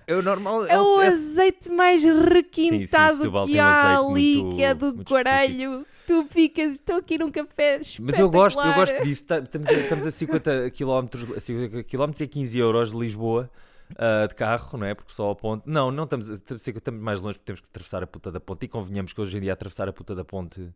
É 0.08 0.16
o 0.16 0.22
normal. 0.22 0.66
É 0.66 0.78
o 0.82 1.00
é- 1.00 1.08
azeite 1.08 1.72
mais 1.72 2.04
requintado 2.04 3.18
Setúbal 3.20 3.46
que 3.46 3.54
tem 3.54 3.62
um 3.62 3.64
há 3.66 3.98
ali, 4.00 4.38
muito- 4.42 4.56
que 4.58 4.64
é 4.64 4.74
do 4.74 4.86
muito 4.88 5.14
caralho. 5.14 5.86
Tu 6.08 6.26
ficas, 6.30 6.76
estou 6.76 6.98
aqui 6.98 7.18
num 7.18 7.32
café 7.32 7.80
Mas 8.00 8.20
eu 8.20 8.30
gosto, 8.30 8.60
eu 8.60 8.74
gosto 8.74 9.04
disso. 9.04 9.24
Estamos 9.24 9.68
a, 9.68 9.74
estamos 9.74 10.06
a 10.06 10.12
50 10.12 10.72
km, 10.72 11.36
a 11.36 11.40
50 11.40 11.84
km 11.84 12.12
e 12.20 12.24
a 12.24 12.28
15 12.28 12.58
euros 12.58 12.92
de 12.92 12.98
Lisboa 12.98 13.50
ah, 13.98 14.28
de 14.28 14.36
carro, 14.36 14.78
não 14.78 14.86
é? 14.86 14.94
Porque 14.94 15.14
só 15.14 15.32
a 15.32 15.36
ponte. 15.36 15.64
Não, 15.66 15.92
não 15.92 16.04
estamos, 16.06 16.30
estamos, 16.30 17.02
mais 17.02 17.20
longe 17.20 17.36
porque 17.36 17.46
temos 17.46 17.62
que 17.62 17.68
atravessar 17.68 18.04
a 18.04 18.08
puta 18.08 18.32
da 18.32 18.40
ponte. 18.40 18.66
E 18.66 18.68
convenhamos 18.68 19.14
que 19.14 19.22
hoje 19.22 19.38
em 19.38 19.42
dia 19.42 19.54
atravessar 19.54 19.88
a 19.88 19.94
puta 19.94 20.16
da 20.16 20.24
ponte 20.24 20.70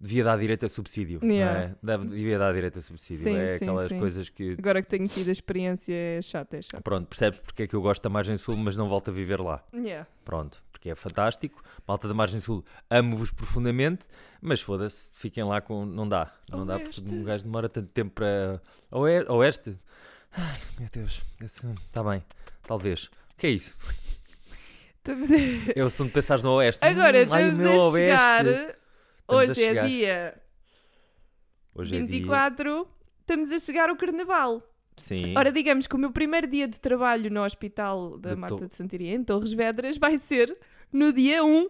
devia 0.00 0.24
dar 0.24 0.38
direito 0.38 0.64
a 0.64 0.68
subsídio. 0.68 1.20
Yeah. 1.22 1.74
Não 1.82 1.94
é? 1.94 1.98
Devia 1.98 2.38
dar 2.38 2.52
direito 2.54 2.78
a 2.78 2.82
subsídio. 2.82 3.22
Sim, 3.22 3.36
é 3.36 3.58
sim, 3.58 3.64
aquelas 3.64 3.88
sim. 3.88 3.98
coisas 3.98 4.28
que. 4.28 4.56
Agora 4.58 4.82
que 4.82 4.88
tenho 4.88 5.08
tido 5.08 5.28
a 5.28 5.32
experiência, 5.32 5.94
é 5.94 6.22
chato, 6.22 6.54
é 6.54 6.62
chato. 6.62 6.82
Pronto, 6.82 7.06
percebes 7.06 7.40
porque 7.40 7.64
é 7.64 7.66
que 7.66 7.74
eu 7.74 7.82
gosto 7.82 8.02
da 8.02 8.08
margem 8.08 8.36
sul, 8.36 8.56
mas 8.56 8.76
não 8.76 8.88
volto 8.88 9.10
a 9.10 9.12
viver 9.12 9.40
lá. 9.40 9.62
Yeah. 9.74 10.06
Pronto, 10.24 10.62
porque 10.80 10.88
é 10.88 10.94
fantástico. 10.94 11.62
Malta 11.86 12.08
da 12.08 12.14
Margem 12.14 12.40
Sul, 12.40 12.64
amo-vos 12.88 13.30
profundamente, 13.30 14.06
mas 14.40 14.62
foda-se, 14.62 15.10
fiquem 15.18 15.44
lá 15.44 15.60
com. 15.60 15.84
Não 15.84 16.08
dá. 16.08 16.32
Não 16.50 16.64
dá 16.64 16.78
porque 16.80 17.00
um 17.12 17.22
gajo 17.22 17.44
demora 17.44 17.68
tanto 17.68 17.88
tempo 17.90 18.12
para. 18.14 18.62
Oe- 18.90 19.26
Oeste? 19.28 19.78
Meu 20.78 20.88
Deus, 20.90 21.22
está 21.42 22.02
bem, 22.02 22.24
talvez. 22.62 23.04
O 23.04 23.36
que 23.36 23.46
é 23.48 23.50
isso? 23.50 23.76
Estamos 24.96 25.30
a... 25.30 25.34
É 25.76 25.82
o 25.82 25.86
assunto 25.86 26.08
de 26.08 26.14
pensares 26.14 26.42
no 26.42 26.52
Oeste. 26.52 26.84
Agora 26.84 27.18
Hum, 27.26 27.32
ai, 27.32 27.42
estamos 27.48 27.54
meu 27.54 27.86
a 27.88 27.90
chegar. 27.92 28.46
Oeste. 28.46 28.76
a 29.28 29.34
Hoje 29.34 29.50
é 29.50 29.54
chegar. 29.54 29.86
dia 29.86 30.42
Hoje 31.74 31.96
é 31.96 31.98
dia. 31.98 32.06
24. 32.08 32.88
Estamos 33.20 33.50
a 33.52 33.58
chegar 33.58 33.88
ao 33.90 33.96
Carnaval. 33.96 34.62
Sim. 35.00 35.34
Ora, 35.36 35.50
digamos 35.50 35.86
que 35.86 35.94
o 35.94 35.98
meu 35.98 36.12
primeiro 36.12 36.46
dia 36.46 36.68
de 36.68 36.78
trabalho 36.78 37.30
no 37.30 37.42
Hospital 37.42 38.18
da 38.18 38.34
De 38.34 38.36
Mata 38.40 38.56
to- 38.56 38.66
de 38.68 38.74
Santiria, 38.74 39.14
em 39.14 39.24
Torres 39.24 39.52
Vedras, 39.52 39.98
vai 39.98 40.16
ser 40.18 40.56
no 40.92 41.12
dia 41.12 41.44
1. 41.44 41.68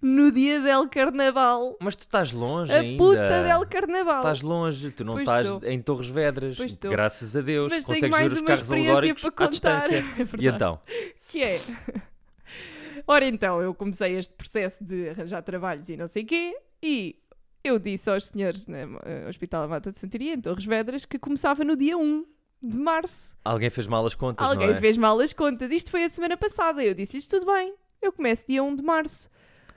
No 0.00 0.32
dia 0.32 0.60
del 0.60 0.88
Carnaval. 0.88 1.76
Mas 1.80 1.94
tu 1.94 2.00
estás 2.00 2.32
longe 2.32 2.72
A 2.72 2.80
ainda. 2.80 2.98
puta 2.98 3.42
del 3.44 3.66
Carnaval. 3.68 4.18
Estás 4.18 4.42
longe, 4.42 4.90
tu 4.90 5.04
não 5.04 5.14
Pois 5.14 5.28
estás 5.28 5.44
estou. 5.44 5.68
em 5.70 5.80
Torres 5.80 6.08
Vedras. 6.08 6.56
Pois 6.56 6.72
estou. 6.72 6.90
Graças 6.90 7.36
a 7.36 7.40
Deus. 7.40 7.70
Mas 7.72 7.84
tenho 7.84 7.96
consegues 8.00 8.10
mais 8.10 8.28
ver 8.28 8.34
os 8.34 8.40
uma 8.40 8.46
carros 8.48 8.62
experiência 8.64 8.92
alegóricos 8.92 9.22
para 9.22 9.30
contar. 9.32 9.90
É. 9.92 10.02
E 10.40 10.48
então? 10.48 10.80
que 11.28 11.42
é. 11.42 11.60
Ora 13.06 13.24
então, 13.26 13.60
eu 13.60 13.72
comecei 13.74 14.16
este 14.16 14.34
processo 14.34 14.84
de 14.84 15.08
arranjar 15.10 15.42
trabalhos 15.42 15.88
e 15.88 15.96
não 15.96 16.06
sei 16.06 16.24
quê, 16.24 16.56
e 16.82 17.16
eu 17.64 17.78
disse 17.78 18.10
aos 18.10 18.26
senhores 18.28 18.66
no 18.66 18.76
eh, 18.76 19.26
Hospital 19.28 19.62
da 19.62 19.68
Mata 19.68 19.92
de 19.92 19.98
Santiria, 19.98 20.34
em 20.34 20.40
Torres 20.40 20.64
Vedras, 20.64 21.04
que 21.04 21.18
começava 21.18 21.64
no 21.64 21.76
dia 21.76 21.96
1 21.96 22.24
de 22.62 22.78
março. 22.78 23.36
Alguém 23.44 23.70
fez 23.70 23.86
mal 23.86 24.04
as 24.06 24.14
contas, 24.14 24.46
Alguém 24.46 24.68
não 24.68 24.74
é? 24.76 24.80
fez 24.80 24.96
mal 24.96 25.18
as 25.20 25.32
contas. 25.32 25.70
Isto 25.72 25.90
foi 25.90 26.04
a 26.04 26.08
semana 26.08 26.36
passada. 26.36 26.82
Eu 26.84 26.94
disse-lhes 26.94 27.26
tudo 27.26 27.46
bem. 27.46 27.74
Eu 28.00 28.12
começo 28.12 28.46
dia 28.46 28.62
1 28.62 28.76
de 28.76 28.82
março. 28.82 29.28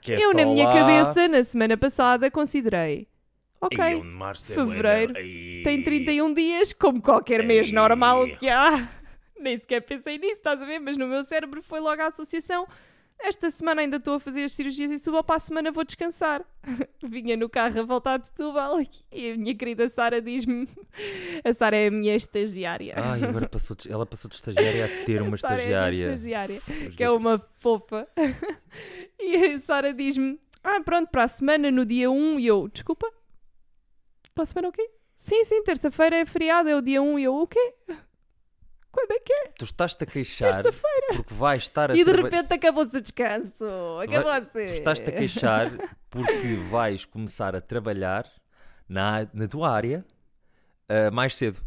É 0.08 0.24
eu, 0.24 0.32
na 0.34 0.44
minha 0.44 0.66
lá- 0.66 0.72
cabeça, 0.72 1.26
na 1.26 1.42
semana 1.42 1.76
passada, 1.76 2.30
considerei. 2.30 3.08
Ok, 3.60 3.78
Ei, 3.82 3.98
é 4.00 4.34
fevereiro 4.34 5.12
bué, 5.14 5.22
ei. 5.22 5.62
tem 5.62 5.82
31 5.82 6.32
dias, 6.32 6.72
como 6.72 7.00
qualquer 7.02 7.42
mês 7.44 7.72
normal 7.72 8.26
que 8.38 8.48
há. 8.48 8.88
Nem 9.40 9.56
sequer 9.56 9.80
pensei 9.80 10.18
nisso, 10.18 10.34
estás 10.34 10.62
a 10.62 10.66
ver? 10.66 10.78
Mas 10.78 10.96
no 10.96 11.06
meu 11.08 11.24
cérebro 11.24 11.60
foi 11.62 11.80
logo 11.80 12.00
a 12.02 12.06
associação. 12.06 12.66
Esta 13.18 13.48
semana 13.50 13.80
ainda 13.80 13.96
estou 13.96 14.14
a 14.14 14.20
fazer 14.20 14.44
as 14.44 14.52
cirurgias 14.52 14.90
e 14.90 14.98
subo 14.98 15.22
para 15.24 15.36
a 15.36 15.38
semana 15.38 15.72
vou 15.72 15.84
descansar. 15.84 16.44
Vinha 17.02 17.36
no 17.36 17.48
carro 17.48 17.80
a 17.80 17.82
voltar 17.82 18.18
de 18.18 18.28
Setúbal 18.28 18.78
e 19.10 19.30
a 19.32 19.36
minha 19.36 19.54
querida 19.54 19.88
Sara 19.88 20.20
diz-me... 20.20 20.68
A 21.44 21.52
Sara 21.52 21.76
é 21.76 21.88
a 21.88 21.90
minha 21.90 22.14
estagiária. 22.14 22.94
Ai, 22.96 23.24
agora 23.24 23.48
passou 23.48 23.74
de- 23.76 23.90
ela 23.90 24.04
passou 24.06 24.28
de 24.28 24.36
estagiária 24.36 24.84
a 24.84 25.04
ter 25.04 25.22
uma 25.22 25.34
A 25.34 25.38
Sara 25.38 25.54
é 25.54 25.74
a 25.74 25.88
estagiária. 25.90 26.14
estagiária. 26.14 26.90
que 26.96 27.02
é 27.02 27.10
uma 27.10 27.38
fofa. 27.58 28.06
e 29.18 29.36
a 29.36 29.60
Sara 29.60 29.92
diz-me: 29.92 30.38
Ah, 30.62 30.80
pronto, 30.80 31.08
para 31.10 31.24
a 31.24 31.28
semana, 31.28 31.70
no 31.70 31.84
dia 31.84 32.10
1, 32.10 32.38
e 32.38 32.46
eu, 32.46 32.68
desculpa? 32.68 33.10
Para 34.34 34.42
a 34.42 34.46
semana 34.46 34.68
o 34.68 34.72
quê? 34.72 34.88
Sim, 35.16 35.42
sim, 35.44 35.62
terça-feira 35.62 36.16
é 36.16 36.26
feriado, 36.26 36.68
é 36.68 36.76
o 36.76 36.82
dia 36.82 37.00
1, 37.02 37.18
e 37.18 37.24
eu, 37.24 37.34
o 37.34 37.46
quê? 37.46 37.74
Quando 38.96 39.10
é 39.12 39.18
que 39.20 39.32
é? 39.32 39.48
Tu 39.58 39.64
estás-te 39.66 40.02
a 40.02 40.06
queixar 40.06 40.62
porque 41.14 41.34
vais 41.34 41.62
estar 41.62 41.90
a 41.90 41.94
E 41.94 41.98
de 41.98 42.04
traba- 42.04 42.22
repente 42.30 42.54
acabou-se 42.54 42.96
o 42.96 43.00
descanso. 43.02 43.64
Acabou-se. 44.02 44.50
Tu 44.66 44.72
estás-te 44.72 45.10
a 45.10 45.12
queixar 45.12 45.70
porque 46.10 46.54
vais 46.70 47.04
começar 47.04 47.54
a 47.54 47.60
trabalhar 47.60 48.26
na, 48.88 49.28
na 49.34 49.46
tua 49.46 49.70
área 49.70 50.02
ah, 50.88 51.10
mais 51.10 51.36
cedo. 51.36 51.60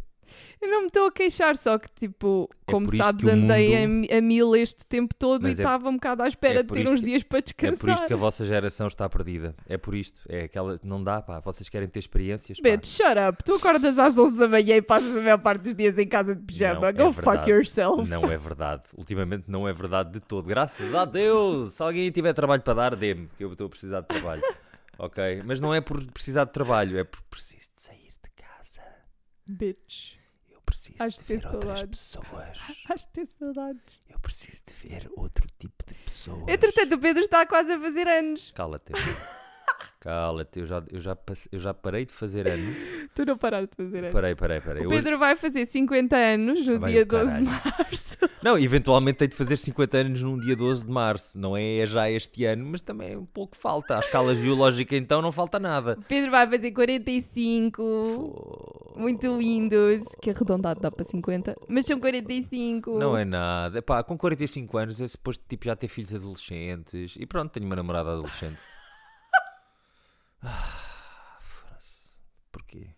Eu 0.60 0.68
não 0.68 0.80
me 0.82 0.86
estou 0.86 1.06
a 1.06 1.12
queixar, 1.12 1.56
só 1.56 1.78
que, 1.78 1.88
tipo, 1.94 2.48
É 2.66 2.70
como 2.72 2.94
sabes, 2.96 3.26
andei 3.26 3.74
a, 3.76 3.88
mundo- 3.88 4.00
mi- 4.00 4.08
a 4.12 4.20
mil 4.20 4.54
este 4.56 4.86
tempo 4.86 5.14
todo 5.14 5.42
Mas 5.42 5.58
e 5.58 5.62
é- 5.62 5.64
estava 5.64 5.88
um 5.88 5.94
bocado 5.94 6.22
à 6.22 6.28
espera 6.28 6.60
é 6.60 6.62
de 6.62 6.68
ter 6.72 6.80
isto 6.82 6.92
uns 6.94 7.02
dias 7.02 7.22
para 7.22 7.38
É 7.38 7.42
descansar. 7.42 7.78
por 7.78 7.90
isto 7.90 8.06
que 8.06 8.12
a 8.12 8.16
vossa 8.16 8.44
geração 8.44 8.86
está 8.86 9.08
perdida. 9.08 9.54
É 9.68 9.76
por 9.78 9.94
isto. 9.94 10.20
É 10.28 10.42
aquela. 10.42 10.78
Não 10.82 11.02
dá, 11.02 11.20
pá. 11.22 11.40
Vocês 11.40 11.68
querem 11.68 11.88
ter 11.88 11.98
experiências. 11.98 12.60
Pá. 12.60 12.70
Bitch, 12.70 12.86
shut 12.86 13.16
up. 13.28 13.42
Tu 13.44 13.54
acordas 13.54 13.98
às 13.98 14.16
11 14.18 14.38
da 14.38 14.48
manhã 14.48 14.76
e 14.76 14.82
passas 14.82 15.16
a 15.16 15.20
maior 15.20 15.38
parte 15.38 15.62
dos 15.62 15.74
dias 15.74 15.98
em 15.98 16.06
casa 16.06 16.34
de 16.34 16.42
pijama. 16.42 16.80
Não, 16.80 16.88
é 16.88 16.92
Go 16.92 17.12
fuck 17.12 17.48
yourself. 17.50 18.08
Não 18.08 18.24
é 18.30 18.36
verdade. 18.36 18.82
Ultimamente 18.96 19.44
não 19.48 19.66
é 19.66 19.72
verdade 19.72 20.12
de 20.12 20.20
todo. 20.20 20.46
Graças 20.46 20.94
a 20.94 21.04
Deus! 21.04 21.72
Se 21.74 21.82
alguém 21.82 22.10
tiver 22.10 22.32
trabalho 22.34 22.62
para 22.62 22.74
dar, 22.74 22.96
dê-me, 22.96 23.28
que 23.36 23.44
eu 23.44 23.52
estou 23.52 23.66
a 23.66 23.70
precisar 23.70 24.00
de 24.02 24.08
trabalho. 24.08 24.42
ok? 24.98 25.42
Mas 25.44 25.58
não 25.60 25.74
é 25.74 25.80
por 25.80 26.04
precisar 26.12 26.44
de 26.44 26.52
trabalho, 26.52 26.98
é 26.98 27.04
por 27.04 27.20
preciso 27.22 27.68
de 27.76 27.82
sair 27.82 28.10
de 28.22 28.30
casa. 28.36 28.80
Bitch. 29.46 30.19
Preciso 30.96 31.02
Has 31.02 31.14
de 31.18 31.24
ver 31.24 31.46
outras 31.46 31.98
saudades. 31.98 32.60
pessoas. 32.60 32.76
Has 32.88 33.00
de 33.02 33.08
ter 33.08 33.26
saudades. 33.26 34.02
Eu 34.08 34.20
preciso 34.20 34.62
de 34.66 34.88
ver 34.88 35.10
outro 35.16 35.46
tipo 35.58 35.84
de 35.86 35.94
pessoas. 35.94 36.44
Entretanto, 36.48 36.94
o 36.94 36.98
Pedro 36.98 37.22
está 37.22 37.46
quase 37.46 37.72
a 37.72 37.80
fazer 37.80 38.08
anos. 38.08 38.50
Cala-te. 38.52 38.92
Cala-te. 40.00 40.60
Eu 40.60 40.66
já, 40.66 40.82
eu, 40.90 40.98
já 41.00 41.14
passe- 41.14 41.48
eu 41.52 41.58
já 41.60 41.74
parei 41.74 42.06
de 42.06 42.12
fazer 42.12 42.48
anos. 42.48 42.74
Tu 43.14 43.24
não 43.26 43.36
paraste 43.36 43.68
de 43.76 43.84
fazer 43.84 43.98
anos. 43.98 44.12
Parei, 44.12 44.34
parei, 44.34 44.60
parei. 44.60 44.82
O 44.84 44.86
Hoje- 44.86 44.96
Pedro 45.02 45.18
vai 45.18 45.36
fazer 45.36 45.66
50 45.66 46.16
anos 46.16 46.64
no 46.66 46.78
Vai 46.80 46.92
dia 46.92 47.02
o 47.02 47.06
12 47.06 47.34
de 47.34 47.42
março. 47.42 48.18
Não, 48.42 48.58
eventualmente 48.58 49.18
tenho 49.18 49.28
de 49.30 49.36
fazer 49.36 49.56
50 49.58 49.98
anos 49.98 50.22
num 50.22 50.38
dia 50.38 50.56
12 50.56 50.86
de 50.86 50.90
março. 50.90 51.36
Não 51.38 51.54
é 51.54 51.84
já 51.86 52.10
este 52.10 52.46
ano, 52.46 52.64
mas 52.64 52.80
também 52.80 53.12
é 53.12 53.18
um 53.18 53.26
pouco 53.26 53.54
falta. 53.54 53.96
À 53.96 53.98
escala 54.00 54.34
geológica, 54.34 54.96
então, 54.96 55.20
não 55.20 55.30
falta 55.30 55.58
nada. 55.58 55.92
O 55.98 56.02
Pedro 56.04 56.30
vai 56.30 56.48
fazer 56.48 56.70
45. 56.70 57.82
Pô, 57.82 58.94
Muito 58.96 59.36
Windows. 59.36 60.02
Que 60.22 60.30
arredondado 60.30 60.80
dá 60.80 60.90
para 60.90 61.04
50. 61.04 61.54
Mas 61.68 61.84
são 61.84 62.00
45. 62.00 62.98
Não 62.98 63.14
é 63.16 63.24
nada. 63.26 63.78
Epá, 63.80 64.02
com 64.02 64.16
45 64.16 64.78
anos 64.78 65.00
é 65.02 65.06
suposto 65.06 65.44
tipo, 65.46 65.66
já 65.66 65.76
ter 65.76 65.88
filhos 65.88 66.14
adolescentes. 66.14 67.16
E 67.18 67.26
pronto, 67.26 67.50
tenho 67.52 67.66
uma 67.66 67.76
namorada 67.76 68.10
adolescente. 68.12 68.58
Ah, 70.42 71.38
foda-se. 71.40 72.08
Porquê? 72.52 72.88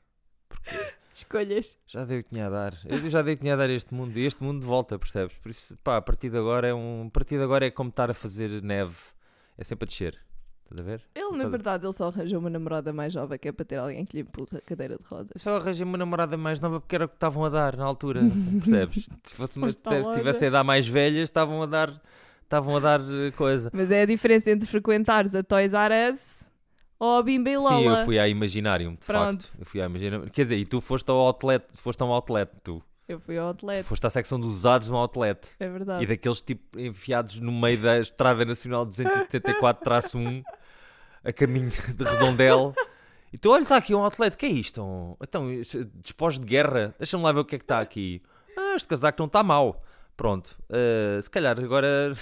Escolhas. 1.14 1.78
Já 1.86 2.04
dei 2.04 2.20
o 2.20 2.24
que 2.24 2.30
tinha 2.30 2.46
a 2.46 2.50
dar. 2.50 2.74
Eu 2.84 3.08
já 3.10 3.20
dei 3.22 3.34
o 3.34 3.36
que 3.36 3.42
tinha 3.42 3.54
a 3.54 3.56
dar 3.56 3.68
este 3.70 3.92
mundo. 3.94 4.16
E 4.18 4.24
este 4.24 4.42
mundo 4.42 4.64
volta, 4.66 4.98
percebes? 4.98 5.36
Por 5.38 5.50
isso, 5.50 5.76
pá, 5.78 5.98
a 5.98 6.02
partir 6.02 6.30
de 6.30 6.38
agora 6.38 6.68
é 6.68 6.74
um. 6.74 7.06
A 7.06 7.10
partir 7.10 7.36
de 7.36 7.42
agora 7.44 7.66
é 7.66 7.70
como 7.70 7.90
estar 7.90 8.10
a 8.10 8.14
fazer 8.14 8.62
neve. 8.62 8.96
É 9.58 9.64
sempre 9.64 9.84
a 9.84 9.88
descer. 9.88 10.18
Estás 10.64 10.80
a 10.80 10.90
ver? 10.90 11.02
Ele, 11.14 11.24
na 11.32 11.44
Toda- 11.44 11.48
verdade, 11.50 11.84
ele 11.84 11.92
só 11.92 12.08
arranjou 12.08 12.38
uma 12.40 12.48
namorada 12.48 12.92
mais 12.94 13.12
jovem 13.12 13.38
que 13.38 13.46
é 13.46 13.52
para 13.52 13.64
ter 13.64 13.76
alguém 13.76 14.06
que 14.06 14.16
lhe 14.16 14.22
empurra 14.22 14.56
a 14.56 14.60
cadeira 14.62 14.96
de 14.96 15.04
rodas. 15.04 15.42
Só 15.42 15.56
arranjei 15.56 15.84
uma 15.84 15.98
namorada 15.98 16.36
mais 16.38 16.58
nova 16.60 16.80
porque 16.80 16.94
era 16.94 17.04
o 17.04 17.08
que 17.08 17.14
estavam 17.16 17.44
a 17.44 17.50
dar 17.50 17.76
na 17.76 17.84
altura. 17.84 18.22
Percebes? 18.64 19.10
Se, 19.22 19.34
fosse 19.34 19.58
uma, 19.58 19.70
se 19.70 19.78
loja. 19.84 20.14
tivessem 20.14 20.48
a 20.48 20.50
dar 20.50 20.64
mais 20.64 20.88
velhas, 20.88 21.24
estavam 21.24 21.62
a 21.62 21.66
dar. 21.66 22.00
Estavam 22.44 22.76
a 22.76 22.80
dar 22.80 23.00
eh, 23.00 23.30
coisa. 23.32 23.70
Mas 23.72 23.90
é 23.90 24.02
a 24.02 24.06
diferença 24.06 24.50
entre 24.50 24.66
frequentares 24.66 25.34
a 25.34 25.42
Toys 25.42 25.72
R 25.74 26.10
Us 26.10 26.50
ou 27.04 27.18
a 27.18 27.22
Bimba 27.22 27.50
e 27.50 27.56
Lola. 27.56 27.70
Sim, 27.76 27.86
eu 27.86 28.04
fui 28.04 28.18
à 28.18 28.28
Imaginarium, 28.28 28.92
de 28.94 29.06
Pronto. 29.06 29.42
facto. 29.46 29.58
Eu 29.60 29.66
fui 29.66 29.80
à 29.82 29.86
Imaginarium. 29.86 30.28
Quer 30.28 30.42
dizer, 30.42 30.56
e 30.56 30.64
tu 30.66 30.80
foste 30.80 31.08
ao 31.10 31.16
outlet, 31.16 31.64
foste 31.74 32.00
a 32.02 32.04
um 32.06 32.12
outlet, 32.12 32.50
tu. 32.62 32.82
Eu 33.08 33.18
fui 33.18 33.36
ao 33.36 33.48
outlet, 33.48 33.82
Foste 33.82 34.06
à 34.06 34.10
secção 34.10 34.38
dos 34.40 34.50
usados 34.58 34.88
no 34.88 34.96
outlet. 34.96 35.50
é 35.58 35.68
verdade. 35.68 36.04
E 36.04 36.06
daqueles 36.06 36.40
tipo 36.40 36.78
enfiados 36.78 37.40
no 37.40 37.50
meio 37.52 37.80
da 37.82 37.98
Estrada 37.98 38.44
Nacional 38.44 38.86
274-1, 38.86 40.42
a 41.24 41.32
caminho 41.32 41.70
de 41.94 42.04
Redondel. 42.04 42.74
E 43.32 43.38
tu, 43.38 43.50
olha, 43.50 43.62
está 43.62 43.76
aqui 43.76 43.94
um 43.94 44.02
outlet, 44.02 44.36
que 44.36 44.46
é 44.46 44.50
isto? 44.50 44.82
Um- 44.82 45.16
Então, 45.22 45.46
despojos 45.96 46.38
de 46.38 46.46
guerra, 46.46 46.94
deixa-me 46.98 47.22
lá 47.24 47.32
ver 47.32 47.40
o 47.40 47.44
que 47.44 47.56
é 47.56 47.58
que 47.58 47.64
está 47.64 47.80
aqui. 47.80 48.22
Ah, 48.56 48.74
este 48.76 48.86
casaco 48.88 49.18
não 49.20 49.26
está 49.26 49.42
mau. 49.42 49.82
Pronto, 50.16 50.56
ah, 50.70 51.20
se 51.20 51.30
calhar 51.30 51.58
agora 51.58 52.12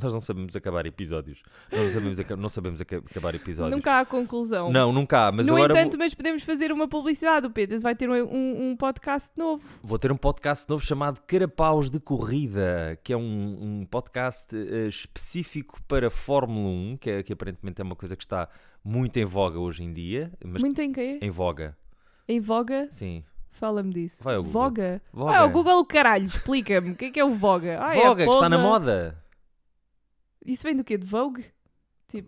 nós 0.00 0.12
não 0.12 0.20
sabemos 0.20 0.54
acabar 0.54 0.84
episódios. 0.86 1.42
Nós 1.72 1.80
não 1.84 1.90
sabemos, 1.92 2.20
aca- 2.20 2.36
não 2.36 2.48
sabemos 2.48 2.80
aca- 2.80 2.98
acabar 2.98 3.34
episódios. 3.34 3.74
Nunca 3.74 4.00
há 4.00 4.04
conclusão. 4.04 4.70
Não, 4.70 4.92
nunca 4.92 5.26
há, 5.28 5.32
mas 5.32 5.46
no 5.46 5.54
agora 5.54 5.72
vou- 5.72 5.80
entanto, 5.82 5.98
mas 5.98 6.14
podemos 6.14 6.42
fazer 6.42 6.70
uma 6.72 6.86
publicidade. 6.88 7.46
O 7.46 7.50
Pedro 7.50 7.78
vai 7.80 7.94
ter 7.94 8.08
um, 8.10 8.14
um- 8.14 8.70
um 8.70 8.76
podcast 8.76 9.30
novo. 9.36 9.62
Vou 9.82 9.98
ter 9.98 10.12
um 10.12 10.16
podcast 10.16 10.68
novo 10.68 10.84
chamado 10.84 11.20
Carapaus 11.26 11.88
de 11.88 11.98
Corrida, 12.00 12.98
que 13.02 13.12
é 13.12 13.16
um, 13.16 13.80
um 13.80 13.86
podcast 13.86 14.46
eh, 14.54 14.86
específico 14.86 15.80
para 15.88 16.10
Fórmula 16.10 16.68
1, 16.68 16.96
que, 16.98 17.10
é- 17.10 17.22
que 17.22 17.32
aparentemente 17.32 17.80
é 17.80 17.84
uma 17.84 17.96
coisa 17.96 18.14
que 18.16 18.22
está 18.24 18.48
muito 18.84 19.16
em 19.18 19.24
voga 19.24 19.58
hoje 19.58 19.82
em 19.82 19.92
dia. 19.92 20.30
Muito 20.44 20.80
em 20.80 20.92
quê? 20.92 21.18
em 21.22 21.30
voga, 21.30 21.76
Em 22.28 22.40
voga? 22.40 22.86
sim. 22.90 23.24
Fala-me 23.50 23.90
disso. 23.90 24.22
Vai 24.22 24.34
ao. 24.34 24.42
Voga? 24.42 25.00
Voga, 25.10 25.38
Ah, 25.38 25.44
o 25.46 25.48
Google, 25.50 25.82
caralho, 25.86 26.26
explica-me. 26.26 26.90
O 26.90 26.94
que 26.94 27.06
é 27.06 27.10
que 27.10 27.18
é 27.18 27.24
o 27.24 27.32
Voga? 27.32 27.70
É 27.70 27.94
voga 27.94 28.24
que 28.26 28.30
está 28.30 28.50
na 28.50 28.58
moda. 28.58 29.16
Isso 30.46 30.62
vem 30.62 30.76
do 30.76 30.84
quê? 30.84 30.96
De 30.96 31.06
Vogue? 31.06 31.44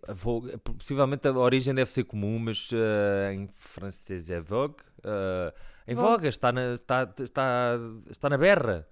A 0.08 0.12
Vogue- 0.12 0.56
possivelmente 0.58 1.26
a 1.28 1.32
origem 1.32 1.72
deve 1.74 1.90
ser 1.90 2.04
comum, 2.04 2.38
mas 2.38 2.68
eh, 2.72 3.32
em 3.32 3.46
francês 3.48 4.28
é 4.28 4.40
Vogue. 4.40 4.76
Eh, 5.04 5.54
em 5.86 5.94
Vogue. 5.94 6.26
está 6.28 6.50
na, 6.52 6.74
está, 6.74 7.14
está, 7.20 7.76
está 8.10 8.28
na 8.28 8.36
berra. 8.36 8.86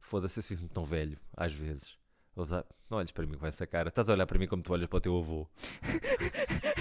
Foda-se, 0.00 0.38
eu 0.38 0.42
sinto-me 0.42 0.68
tão 0.68 0.84
velho, 0.84 1.16
às 1.36 1.52
vezes. 1.54 1.96
Não 2.36 2.98
olhes 2.98 3.12
para 3.12 3.24
mim 3.26 3.38
com 3.38 3.46
essa 3.46 3.66
cara. 3.66 3.88
Estás 3.88 4.08
a 4.10 4.12
olhar 4.12 4.26
para 4.26 4.38
mim 4.38 4.46
como 4.48 4.62
tu 4.62 4.72
olhas 4.72 4.88
para 4.88 4.96
o 4.96 5.00
teu 5.00 5.16
avô. 5.16 5.48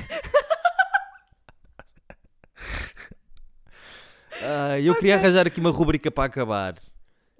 Ah, 4.42 4.80
eu 4.80 4.96
queria 4.96 5.16
arranjar 5.16 5.48
aqui 5.48 5.60
uma 5.60 5.72
rubrica 5.72 6.12
para 6.12 6.26
acabar. 6.26 6.76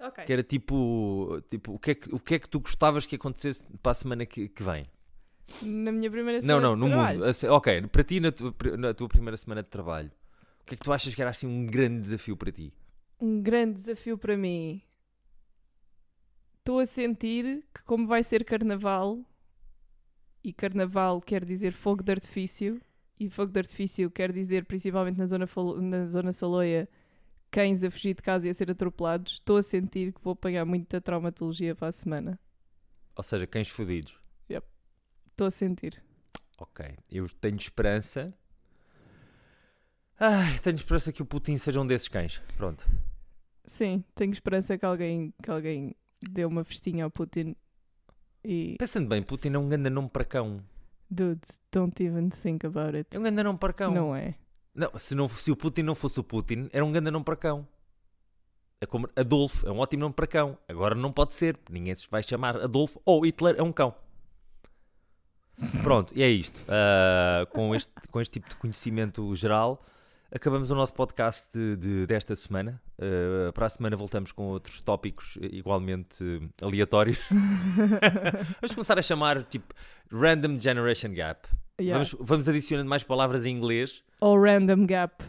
Ok. 0.06 0.24
Que 0.24 0.32
era 0.32 0.42
tipo, 0.42 1.40
tipo 1.50 1.74
o, 1.74 1.78
que 1.78 1.90
é 1.92 1.94
que, 1.94 2.14
o 2.14 2.18
que 2.18 2.34
é 2.34 2.38
que 2.38 2.48
tu 2.48 2.60
gostavas 2.60 3.06
que 3.06 3.16
acontecesse 3.16 3.64
para 3.82 3.92
a 3.92 3.94
semana 3.94 4.26
que, 4.26 4.48
que 4.48 4.62
vem? 4.62 4.86
Na 5.62 5.92
minha 5.92 6.10
primeira 6.10 6.38
Não, 6.40 6.46
semana 6.46 6.68
não, 6.68 6.74
de 6.74 6.80
no 6.80 6.86
trabalho. 6.88 7.20
mundo. 7.20 7.52
Ok, 7.54 7.86
para 7.88 8.04
ti, 8.04 8.20
na 8.20 8.32
tua, 8.32 8.54
na 8.78 8.94
tua 8.94 9.08
primeira 9.08 9.36
semana 9.36 9.62
de 9.62 9.68
trabalho, 9.68 10.10
o 10.60 10.64
que 10.64 10.74
é 10.74 10.76
que 10.76 10.84
tu 10.84 10.92
achas 10.92 11.14
que 11.14 11.20
era 11.20 11.30
assim 11.30 11.46
um 11.46 11.66
grande 11.66 12.00
desafio 12.00 12.36
para 12.36 12.50
ti? 12.52 12.72
Um 13.20 13.40
grande 13.42 13.74
desafio 13.74 14.16
para 14.18 14.36
mim. 14.36 14.82
Estou 16.58 16.78
a 16.80 16.86
sentir 16.86 17.64
que, 17.74 17.82
como 17.84 18.06
vai 18.06 18.22
ser 18.22 18.44
carnaval, 18.44 19.22
e 20.42 20.52
carnaval 20.52 21.20
quer 21.20 21.44
dizer 21.44 21.72
fogo 21.72 22.02
de 22.02 22.10
artifício, 22.12 22.80
e 23.20 23.28
fogo 23.28 23.52
de 23.52 23.58
artifício 23.58 24.10
quer 24.10 24.32
dizer, 24.32 24.64
principalmente 24.64 25.18
na 25.18 25.26
zona, 25.26 25.46
na 25.80 26.06
zona 26.08 26.32
Saloia, 26.32 26.88
cães 27.54 27.84
a 27.84 27.90
fugir 27.90 28.14
de 28.14 28.22
casa 28.22 28.48
e 28.48 28.50
a 28.50 28.54
ser 28.54 28.68
atropelados, 28.68 29.34
estou 29.34 29.56
a 29.56 29.62
sentir 29.62 30.12
que 30.12 30.20
vou 30.20 30.32
apanhar 30.32 30.64
muita 30.64 31.00
traumatologia 31.00 31.72
para 31.72 31.86
a 31.86 31.92
semana. 31.92 32.36
Ou 33.14 33.22
seja, 33.22 33.46
cães 33.46 33.68
fodidos. 33.68 34.18
Estou 35.34 35.46
a 35.48 35.50
sentir. 35.50 36.00
Ok. 36.58 36.86
Eu 37.10 37.28
tenho 37.28 37.56
esperança. 37.56 38.32
Ai, 40.18 40.58
tenho 40.60 40.76
esperança 40.76 41.12
que 41.12 41.22
o 41.22 41.26
Putin 41.26 41.58
seja 41.58 41.80
um 41.80 41.86
desses 41.86 42.06
cães. 42.06 42.40
Pronto. 42.56 42.88
Sim, 43.64 44.04
tenho 44.14 44.32
esperança 44.32 44.78
que 44.78 44.84
alguém, 44.86 45.34
que 45.42 45.50
alguém 45.50 45.96
dê 46.20 46.44
uma 46.44 46.62
festinha 46.62 47.04
ao 47.04 47.10
Putin 47.10 47.56
e. 48.44 48.76
Pensando 48.78 49.08
bem, 49.08 49.24
Putin 49.24 49.54
é 49.54 49.58
um 49.58 49.68
grande 49.68 49.90
nome 49.90 50.08
para 50.08 50.24
cão. 50.24 50.60
Dude, 51.10 51.40
don't 51.72 52.00
even 52.00 52.28
think 52.28 52.64
about 52.64 52.96
it. 52.96 53.16
É 53.16 53.18
um 53.18 53.22
grande 53.22 53.42
nome 53.42 53.58
para 53.58 53.72
cão. 53.72 53.92
Não 53.92 54.14
é. 54.14 54.36
Não, 54.74 54.90
se, 54.98 55.14
não, 55.14 55.28
se 55.28 55.50
o 55.52 55.56
Putin 55.56 55.82
não 55.82 55.94
fosse 55.94 56.18
o 56.18 56.24
Putin, 56.24 56.68
era 56.72 56.84
um 56.84 56.90
grande 56.92 57.10
nome 57.10 57.24
para 57.24 57.36
cão. 57.36 57.66
É 58.80 58.86
como 58.86 59.08
Adolfo, 59.16 59.66
é 59.66 59.70
um 59.70 59.78
ótimo 59.78 60.00
nome 60.02 60.14
para 60.14 60.26
cão. 60.26 60.58
Agora 60.68 60.94
não 60.94 61.12
pode 61.12 61.34
ser, 61.34 61.58
ninguém 61.70 61.94
se 61.94 62.06
vai 62.10 62.22
chamar 62.22 62.56
Adolfo 62.56 63.00
ou 63.04 63.24
Hitler 63.24 63.54
é 63.58 63.62
um 63.62 63.72
cão. 63.72 63.94
Pronto, 65.82 66.12
e 66.16 66.22
é 66.22 66.28
isto. 66.28 66.58
Ah, 66.68 67.46
com, 67.52 67.74
este, 67.74 67.92
com 68.10 68.20
este 68.20 68.32
tipo 68.32 68.48
de 68.50 68.56
conhecimento 68.56 69.34
geral, 69.36 69.84
acabamos 70.32 70.70
o 70.70 70.74
nosso 70.74 70.92
podcast 70.92 71.46
de, 71.56 71.76
de- 71.76 72.06
desta 72.06 72.34
semana. 72.34 72.82
Ah, 73.00 73.52
para 73.52 73.66
a 73.66 73.70
semana 73.70 73.96
voltamos 73.96 74.32
com 74.32 74.48
outros 74.48 74.80
tópicos 74.80 75.38
igualmente 75.40 76.24
aleatórios. 76.60 77.18
Vamos 78.60 78.74
começar 78.74 78.98
a 78.98 79.02
chamar 79.02 79.44
tipo 79.44 79.72
Random 80.10 80.58
Generation 80.58 81.14
Gap. 81.14 81.48
Yeah. 81.80 82.04
Vamos, 82.04 82.16
vamos 82.28 82.48
adicionando 82.48 82.88
mais 82.88 83.02
palavras 83.02 83.44
em 83.44 83.50
inglês. 83.56 84.02
Ou 84.20 84.40
random 84.40 84.86
gap. 84.86 85.24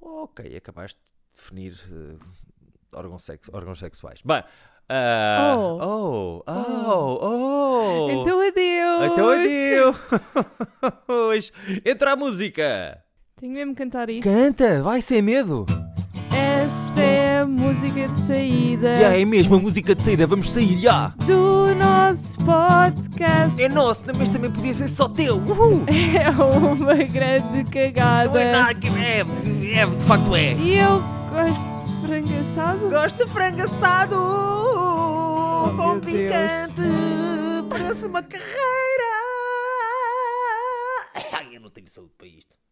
Ok, 0.00 0.56
acabaste 0.56 0.98
de 0.98 1.04
definir 1.40 1.78
eh, 1.90 2.16
órgãos, 2.94 3.22
sex- 3.22 3.48
órgãos 3.52 3.78
sexuais. 3.78 4.20
Bem, 4.24 4.42
ah, 4.88 5.54
Oh. 5.56 5.78
oh, 5.80 6.42
oh, 6.46 7.18
oh, 7.22 8.10
Então 8.10 8.40
adeus! 8.40 9.12
Então 9.12 9.28
adeus! 9.30 9.96
Entra 11.84 12.12
a 12.12 12.16
música! 12.16 13.02
Tenho 13.36 13.52
mesmo 13.54 13.74
que 13.74 13.82
cantar 13.82 14.08
isto. 14.10 14.30
Canta, 14.30 14.82
vai 14.82 15.00
sem 15.00 15.22
medo! 15.22 15.64
Esta 16.62 17.00
é 17.00 17.40
a 17.40 17.46
música 17.46 18.08
de 18.08 18.20
saída 18.20 18.96
Já 18.98 19.16
é 19.18 19.24
mesmo 19.24 19.54
a 19.56 19.58
música 19.58 19.94
de 19.94 20.02
saída, 20.02 20.26
vamos 20.26 20.50
sair, 20.50 20.76
já! 20.78 21.08
do 21.26 21.74
É 23.58 23.68
nosso, 23.68 24.02
mas 24.18 24.28
também 24.28 24.50
podia 24.50 24.74
ser 24.74 24.88
só 24.88 25.08
teu! 25.08 25.36
Uhul. 25.36 25.84
É 26.14 26.30
uma 26.30 26.94
grande 26.94 27.64
cagada. 27.70 28.30
Não 28.30 28.38
é 28.38 28.52
nada 28.52 28.74
que 28.74 28.86
é, 28.88 29.20
é, 29.80 29.86
de 29.86 30.04
facto 30.04 30.34
é! 30.34 30.52
E 30.54 30.76
eu 30.78 31.02
gosto 31.30 31.68
de 31.86 32.06
frango 32.06 32.40
assado. 32.40 32.90
Gosto 32.90 33.24
de 33.24 33.30
frango 33.32 33.62
assado 33.62 34.16
Oh, 34.16 35.70
com 35.76 35.86
meu 35.92 36.00
Deus. 36.00 36.12
picante, 36.14 36.88
parece 37.68 38.06
uma 38.06 38.22
carreira. 38.22 38.54
Ai, 41.32 41.56
eu 41.56 41.60
não 41.60 41.70
tenho 41.70 41.88
saúde 41.88 42.12
para 42.16 42.26
isto. 42.26 42.54